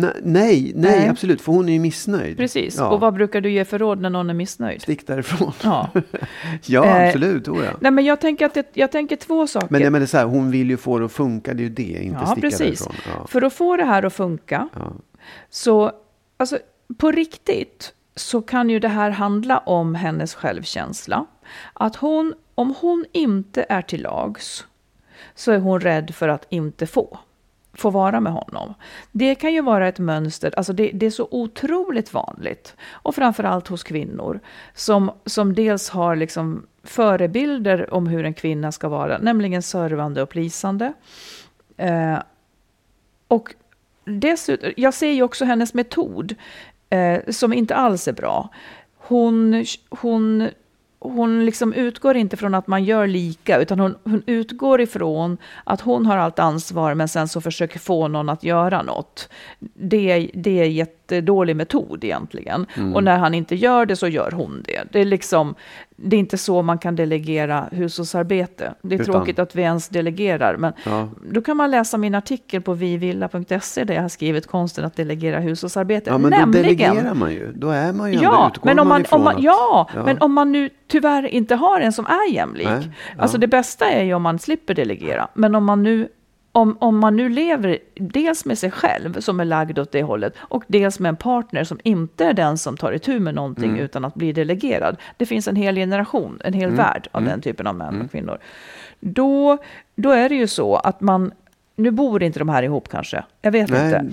[0.00, 1.40] Nej, nej, nej, absolut.
[1.40, 2.36] För hon är ju missnöjd.
[2.36, 2.76] Precis.
[2.78, 2.88] Ja.
[2.88, 4.82] Och vad brukar du ge för råd när någon är missnöjd?
[4.82, 5.52] Stick därifrån.
[5.62, 5.90] Ja,
[6.66, 7.48] ja eh, absolut.
[7.48, 7.70] Oh, ja.
[7.80, 9.68] Nej, men jag tänker, att det, jag tänker två saker.
[9.70, 11.54] Men, men det är så här, hon vill ju få det att funka.
[11.54, 12.58] Det är ju det, inte ja, sticka precis.
[12.58, 12.94] därifrån.
[13.06, 13.26] Ja.
[13.26, 14.68] För att få det här att funka,
[15.50, 15.92] så
[16.36, 16.58] alltså,
[16.96, 21.26] på riktigt så kan ju det här handla om hennes självkänsla.
[21.72, 24.64] Att hon, om hon inte är till lags,
[25.34, 27.18] så är hon rädd för att inte få
[27.78, 28.74] få vara med honom.
[29.12, 32.76] Det kan ju vara ett mönster, alltså det, det, är så otroligt vanligt.
[32.90, 34.40] Och framförallt hos kvinnor
[34.74, 40.28] som, som dels har liksom förebilder om hur en kvinna ska vara, nämligen servande och
[40.28, 40.92] plisande.
[41.76, 42.18] Eh,
[43.28, 43.54] och
[44.04, 46.34] dessutom, jag ser ju också hennes metod
[46.90, 48.48] eh, som inte alls är bra.
[48.96, 50.48] Hon, hon
[51.00, 55.80] hon liksom utgår inte från att man gör lika, utan hon, hon, utgår ifrån att
[55.80, 59.28] hon har allt ansvar, men sen så försöker få någon att göra något.
[59.74, 62.66] Det, det är en jättedålig metod egentligen.
[62.76, 62.94] Mm.
[62.94, 64.82] Och när han inte gör det så gör hon det.
[64.92, 65.54] Det är liksom,
[65.96, 68.74] det är inte så man kan delegera hushållsarbete.
[68.82, 69.14] Det är Utan.
[69.14, 71.08] tråkigt att vi ens delegerar, men ja.
[71.32, 75.40] då kan man läsa min artikel på vivilla.se där jag har skrivit konsten att delegera
[75.40, 76.10] hushållsarbete.
[76.10, 77.52] Ja, men Nämligen, då delegerar man ju.
[77.52, 80.52] Då är man ju ja, men om man, om man, ja, ja, men om man
[80.52, 82.68] nu tyvärr inte har en som är jämlik.
[82.68, 83.22] Nej, ja.
[83.22, 85.28] Alltså det bästa är ju om man slipper delegera.
[85.34, 86.08] Men om man nu
[86.52, 90.34] om, om man nu lever dels med sig själv som är lagd åt det hållet
[90.38, 93.80] och dels med en partner som inte är den som tar itu med någonting mm.
[93.80, 94.96] utan att bli delegerad.
[95.16, 96.76] Det finns en hel generation, en hel mm.
[96.76, 97.30] värld av mm.
[97.30, 98.08] den typen av män och mm.
[98.08, 98.38] kvinnor.
[99.00, 99.58] Då,
[99.94, 101.32] då är det ju så att man,
[101.76, 103.84] nu bor inte de här ihop kanske, jag vet Nej.
[103.84, 104.06] inte.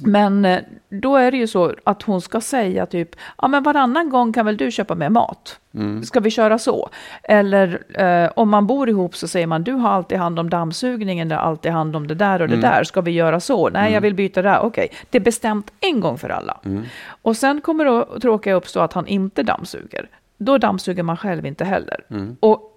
[0.00, 4.10] Men eh, då är det ju så att hon ska säga typ, ja men varannan
[4.10, 5.58] gång kan väl du köpa med mat?
[5.74, 6.02] Mm.
[6.02, 6.88] Ska vi köra så?
[7.22, 11.28] Eller eh, om man bor ihop så säger man, du har alltid hand om dammsugningen,
[11.28, 12.70] du har alltid hand om det där och det mm.
[12.70, 12.84] där.
[12.84, 13.68] Ska vi göra så?
[13.68, 13.94] Nej, mm.
[13.94, 14.58] jag vill byta det där.
[14.58, 14.98] Okej, okay.
[15.10, 16.60] det är bestämt en gång för alla.
[16.64, 16.84] Mm.
[17.22, 20.08] Och sen kommer då tråkiga uppstå att han inte dammsuger.
[20.38, 22.04] Då dammsuger man själv inte heller.
[22.10, 22.36] Mm.
[22.40, 22.71] Och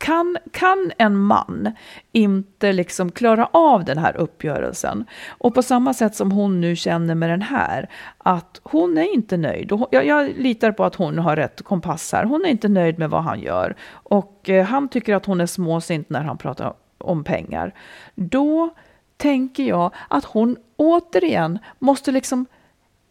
[0.00, 1.72] kan, kan en man
[2.12, 7.14] inte liksom klara av den här uppgörelsen och på samma sätt som hon nu känner
[7.14, 7.88] med den här
[8.18, 9.72] att hon är inte nöjd.
[9.72, 12.24] Och jag, jag litar på att hon har rätt kompass här.
[12.24, 15.46] Hon är inte nöjd med vad han gör och eh, han tycker att hon är
[15.46, 17.74] småsint när han pratar om pengar.
[18.14, 18.70] Då
[19.16, 22.46] tänker jag att hon återigen måste liksom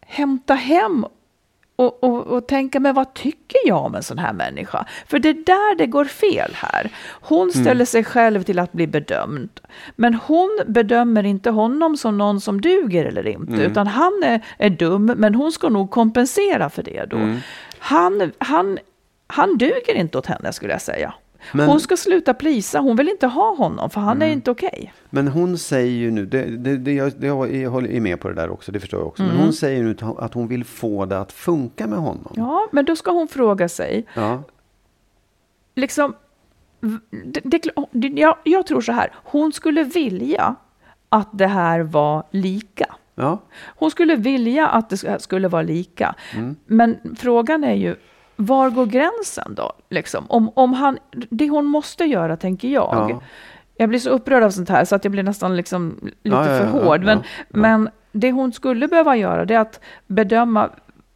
[0.00, 1.06] hämta hem
[1.80, 4.86] och, och, och tänka, men vad tycker jag om en sån här människa?
[5.06, 6.90] För det är där det går fel här.
[7.08, 7.86] Hon ställer mm.
[7.86, 9.60] sig själv till att bli bedömd.
[9.96, 13.70] Men hon bedömer inte honom som någon som duger eller inte, mm.
[13.70, 17.16] utan han är, är dum, men hon ska nog kompensera för det då.
[17.16, 17.38] Mm.
[17.78, 18.78] Han, han,
[19.26, 21.14] han duger inte åt henne skulle jag säga.
[21.52, 24.28] Men, hon ska sluta plisa, hon vill inte ha honom för han mm.
[24.28, 24.70] är inte okej.
[24.72, 24.88] Okay.
[25.10, 27.12] Men hon säger ju nu, det, det, det, jag,
[27.54, 29.22] jag håller med på det där också, det förstår jag också.
[29.22, 29.34] Mm.
[29.34, 32.32] Men hon säger nu att hon vill få det att funka med honom.
[32.36, 34.06] Ja, men då ska hon fråga sig.
[34.14, 34.42] Ja.
[35.74, 36.14] Liksom,
[37.42, 40.54] det, jag, jag tror så här, hon skulle vilja
[41.08, 42.94] att det här var lika.
[43.14, 43.38] Ja.
[43.76, 46.14] Hon skulle vilja att det skulle vara lika.
[46.34, 46.56] Mm.
[46.66, 47.96] Men frågan är ju,
[48.40, 49.72] var går gränsen då?
[49.90, 50.24] Liksom?
[50.28, 53.10] Om, om han, det hon måste göra, tänker jag.
[53.10, 53.20] Ja.
[53.76, 56.44] Jag blir så upprörd av sånt här så att jag blir nästan liksom lite ja,
[56.44, 57.04] för hård.
[57.04, 60.70] Men, men det hon skulle behöva göra det är att bedöma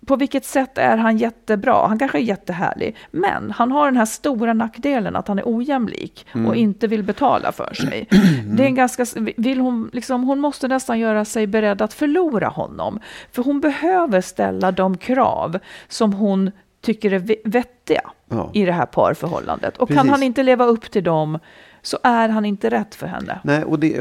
[0.06, 1.86] på vilket sätt är han jättebra?
[1.86, 6.26] Han kanske är jättehärlig, men han har den här stora nackdelen att han är ojämlik
[6.34, 6.46] mm.
[6.46, 8.08] och inte vill betala för sig.
[8.24, 8.56] Mm.
[8.56, 9.06] Det är en ganska,
[9.36, 13.00] vill hon, liksom, hon måste nästan göra sig beredd att förlora honom,
[13.32, 15.58] för hon behöver ställa de krav
[15.88, 16.50] som hon
[16.84, 18.50] tycker är vettiga ja.
[18.54, 19.76] i det här parförhållandet.
[19.76, 20.00] Och Precis.
[20.00, 21.38] kan han inte leva upp till dem
[21.82, 23.40] så är han inte rätt för henne.
[23.44, 24.00] Nej, och det,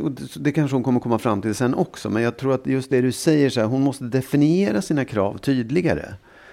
[0.00, 2.10] och det kanske hon kommer komma fram till sen också.
[2.10, 5.38] Men jag tror att just det du säger, så här, hon måste definiera sina krav
[5.38, 6.04] tydligare.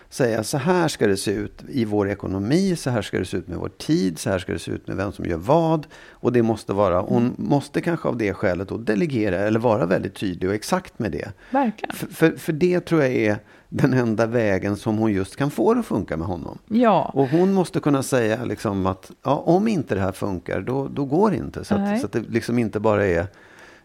[0.10, 3.38] Säga så här ska det se ut i vår ekonomi, så här ska det se
[3.38, 5.88] ut med vår tid, så här ska det se ut med vem som gör vad.
[6.12, 10.16] Och det måste vara, hon måste kanske av det skälet då delegera eller vara väldigt
[10.16, 11.32] tydlig och exakt med det.
[11.52, 11.96] Verkligen.
[11.96, 13.38] För, för, för det tror jag är
[13.70, 16.58] den enda vägen som hon just kan få det att funka med honom.
[16.68, 17.12] Ja.
[17.14, 21.06] Och hon måste kunna säga liksom att ja, om inte det här funkar, då, då
[21.06, 21.64] går det inte.
[21.64, 23.28] Så att, så att det liksom inte bara är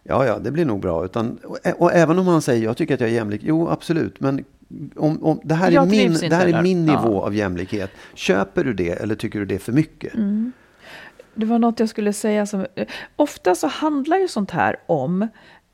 [0.04, 1.04] Ja, ja, det blir nog bra.
[1.04, 3.40] Utan, och, och, även om han säger, jag tycker att jag är jämlik.
[3.44, 4.20] Jo, absolut.
[4.20, 4.44] Men
[4.96, 7.22] om, om, det här är min, det här är min nivå ja.
[7.22, 7.90] av jämlikhet.
[8.14, 10.14] Köper du det eller tycker du det är för mycket?
[10.14, 10.52] Mm.
[11.34, 12.66] Det var något jag skulle säga som...
[13.16, 15.28] Ofta så handlar ju sånt här om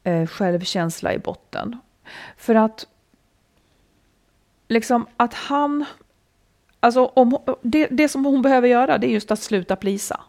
[0.05, 1.79] eh, självkänsla i botten.
[2.37, 2.87] För att
[4.69, 5.85] liksom att han...
[6.81, 10.21] Alltså om, det, det som hon behöver göra det är just att sluta plisa.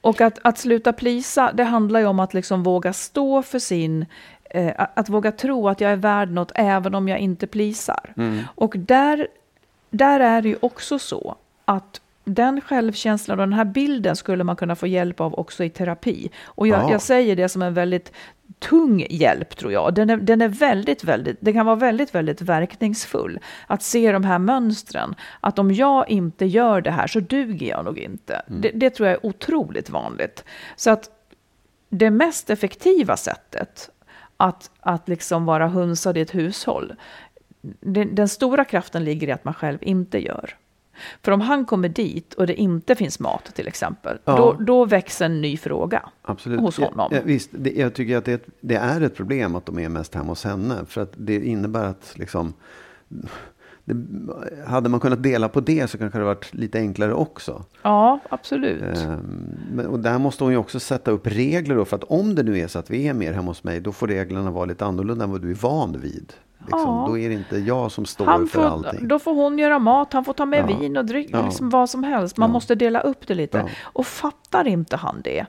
[0.00, 4.06] Och att, att sluta plisa, det handlar ju om att liksom våga stå för sin...
[4.50, 8.12] Eh, att våga tro att jag är värd något även om jag inte plisar.
[8.16, 8.42] Mm.
[8.54, 9.28] Och där,
[9.90, 14.56] där är det ju också så att den självkänslan och den här bilden skulle man
[14.56, 16.30] kunna få hjälp av också i terapi.
[16.44, 18.12] Och jag, jag säger det som en väldigt
[18.58, 19.94] tung hjälp tror jag.
[19.94, 23.38] Den är, den är väldigt, väldigt, den kan vara väldigt, väldigt verkningsfull.
[23.66, 25.14] Att se de här mönstren.
[25.40, 28.34] Att om jag inte gör det här så duger jag nog inte.
[28.34, 28.60] Mm.
[28.60, 30.44] Det, det, tror jag är otroligt vanligt.
[30.76, 31.10] Så att
[31.88, 33.90] det mest effektiva sättet
[34.36, 36.94] att, att liksom vara hunsad i ett hushåll,
[37.80, 40.56] den, den stora kraften ligger i att man själv inte gör.
[41.22, 44.36] För om han kommer dit och det inte finns mat till exempel, ja.
[44.36, 46.60] då, då väcks en ny fråga Absolut.
[46.60, 47.08] hos honom.
[47.12, 50.14] Ja, visst, det, jag tycker att det, det, är ett problem att de är mest
[50.14, 50.84] hemma hos henne.
[50.88, 52.54] För att det innebär att liksom,
[53.86, 57.64] det, hade man kunnat dela på det så kanske det varit lite enklare också.
[57.82, 58.82] Ja, absolut.
[58.82, 62.42] Ehm, och där måste hon ju också sätta upp regler då, för att om det
[62.42, 64.84] nu är så att vi är mer hemma hos mig, då får reglerna vara lite
[64.84, 66.32] annorlunda än vad du är van vid.
[66.58, 67.04] Liksom, ja.
[67.08, 69.08] Då är det inte jag som står han för allting.
[69.08, 70.78] Då får hon göra mat, han får ta med ja.
[70.78, 71.44] vin och dryck, ja.
[71.44, 72.36] liksom vad som helst.
[72.36, 73.70] Man måste dela upp det lite.
[73.82, 75.46] Och fattar inte han det,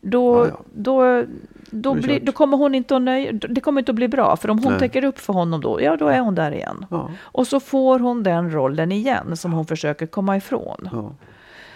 [0.00, 1.24] då, då,
[1.70, 4.36] då, blir, då, kommer hon inte att nöja, det kommer inte att bli bra.
[4.36, 4.80] För om hon Nej.
[4.80, 6.86] täcker upp för honom då, ja då är hon där igen.
[7.18, 11.14] Och så får hon den rollen igen som hon försöker komma ifrån.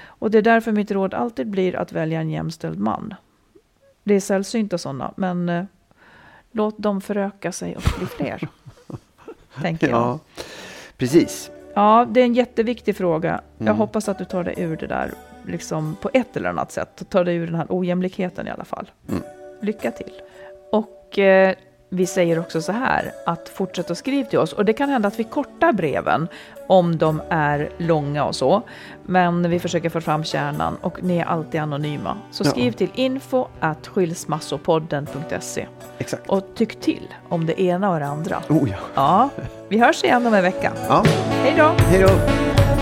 [0.07, 3.15] Och det är därför mitt råd alltid blir att välja en jämställd man.
[4.05, 5.65] Det är sällsynta sådana, men eh,
[6.53, 8.49] låt dem föröka sig och bli fler.
[9.63, 9.99] tänker jag.
[9.99, 10.19] Ja,
[10.97, 11.51] precis.
[11.75, 13.41] Ja, det är en jätteviktig fråga.
[13.59, 13.79] Jag mm.
[13.79, 15.15] hoppas att du tar dig ur det där
[15.47, 17.03] liksom på ett eller annat sätt.
[17.09, 18.91] Tar dig ur den här ojämlikheten i alla fall.
[19.09, 19.23] Mm.
[19.61, 20.13] Lycka till.
[20.73, 21.55] Och eh,
[21.95, 25.09] vi säger också så här att fortsätt att skriva till oss och det kan hända
[25.09, 26.29] att vi kortar breven
[26.67, 28.63] om de är långa och så.
[29.03, 32.17] Men vi försöker få fram kärnan och ni är alltid anonyma.
[32.31, 32.79] Så skriv ja.
[32.79, 35.67] till info at skilsmassopodden.se.
[35.99, 36.29] Exakt.
[36.29, 38.43] Och tyck till om det ena och det andra.
[38.49, 38.77] Oh ja.
[38.95, 39.31] ja.
[39.69, 40.73] Vi hörs igen om en vecka.
[40.89, 41.05] Ja.
[41.31, 41.71] Hej då.
[41.79, 42.82] Hej då.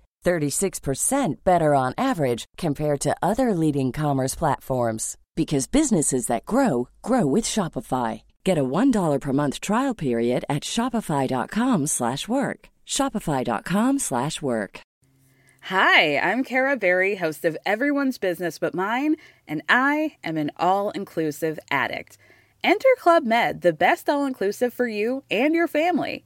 [0.23, 7.25] 36% better on average compared to other leading commerce platforms because businesses that grow grow
[7.25, 8.21] with Shopify.
[8.43, 12.69] Get a $1 per month trial period at shopify.com/work.
[12.85, 14.81] shopify.com/work.
[15.65, 19.15] Hi, I'm Kara Berry, host of Everyone's Business But Mine,
[19.47, 22.17] and I am an all-inclusive addict.
[22.63, 26.25] Enter Club Med, the best all-inclusive for you and your family.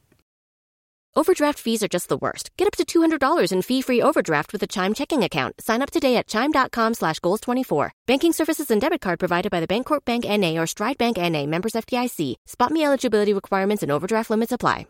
[1.13, 2.51] Overdraft fees are just the worst.
[2.57, 5.55] Get up to $200 in fee-free overdraft with a Chime checking account.
[5.59, 7.89] Sign up today at Chime.com slash Goals24.
[8.07, 10.57] Banking services and debit card provided by the Bancorp Bank N.A.
[10.57, 11.45] or Stride Bank N.A.
[11.47, 12.35] Members FDIC.
[12.45, 14.85] Spot me eligibility requirements and overdraft limits apply.